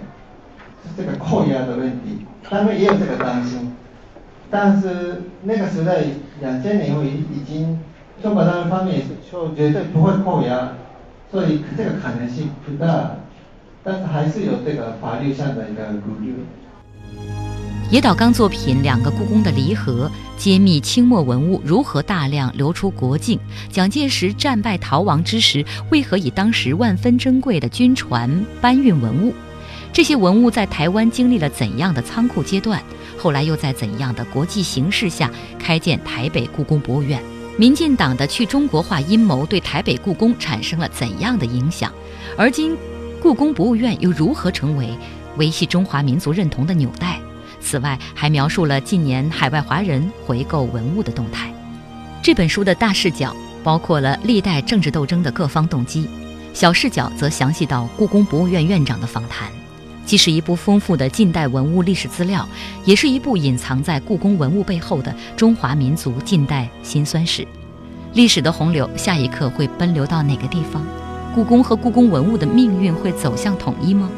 [0.83, 3.75] 是这个扣押的问题，单位也有这个担心，
[4.51, 6.03] 但是那个时代
[6.41, 7.79] 两千年后已已经，
[8.21, 9.01] 中国大陆方面
[9.31, 10.73] 就绝对不会扣押，
[11.31, 13.11] 所以这个可能性不大，
[13.83, 16.35] 但是还是有这个法律上的一个顾虑。
[17.91, 23.39] 野岛刚作品《两个故宫的离合》揭秘清末文物如何大量流出国境，
[23.71, 29.33] 蒋介石战败逃亡之时，为何以当时万分珍贵的军船搬运文物？
[29.91, 32.79] 这些文物在台湾经历了怎样的仓库阶段？
[33.17, 37.19] 后来又在怎样的国际形势下开建台北故宫博物院？
[37.57, 41.91] 民进党的去中国化阴谋对台北故宫产生了怎样的影响？
[42.37, 42.77] 而今，
[43.19, 44.95] 故宫博物院又如何成为
[45.37, 47.19] 维系中华民族认同的纽带？
[47.61, 51.53] 此外，还描述了近年海外华人回购文物的动态。
[52.21, 56.07] 这本书的大视角包括了历代政治斗争的各方动机，
[56.53, 59.49] 小视角则详细到故宫博物院院长的访谈。
[60.05, 62.47] 既是一部丰富的近代文物历史资料，
[62.83, 67.47] 也是一部隐藏在故宫文物背后的中华民族近代辛酸史。
[68.13, 70.83] 历史的洪流，下一刻会奔流到哪个地方？
[71.35, 74.09] 故宫和故宫文物的命运会走向统一吗？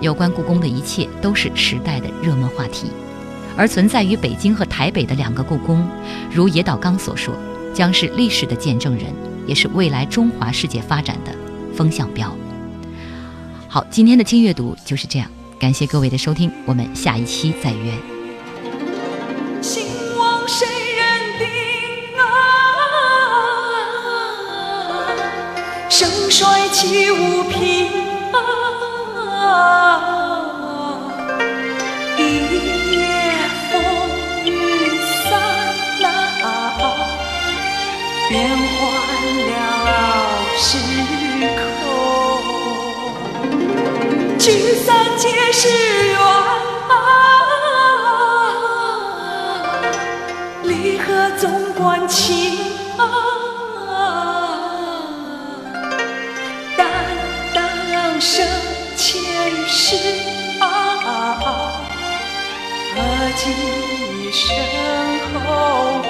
[0.00, 2.90] 有关故宫的一切都是时代的热门话题，
[3.56, 5.88] 而存在于北京和台北的两个故宫，
[6.30, 7.34] 如野岛刚所说，
[7.72, 9.06] 将是历史的见证人，
[9.46, 11.32] 也是未来中华世界发展的
[11.74, 12.34] 风向标。
[13.68, 17.92] 好，今天的轻阅读就是这样，感谢各位的收听，我们下一期再约。
[19.62, 19.86] 兴
[20.18, 20.66] 亡谁
[20.96, 21.46] 人定
[22.20, 22.22] 啊？
[25.88, 28.03] 盛衰岂无凭
[29.54, 30.98] 啊
[32.18, 32.20] 一
[32.92, 32.98] 夜
[33.70, 33.72] 风
[34.44, 34.48] 雨
[35.24, 35.30] 散
[36.02, 36.06] 啊
[36.80, 36.82] 啊
[38.28, 38.78] 变换
[39.50, 39.52] 了
[40.56, 40.66] 时
[41.60, 41.62] 空
[44.38, 44.44] 聚
[44.84, 44.86] 散
[45.16, 45.68] 皆是
[46.08, 46.90] 缘啊
[50.64, 51.42] 离合总
[51.74, 52.63] 关情
[59.86, 59.96] 是
[60.60, 60.66] 啊，
[62.96, 62.96] 何
[63.36, 64.48] 计身
[65.44, 66.00] 后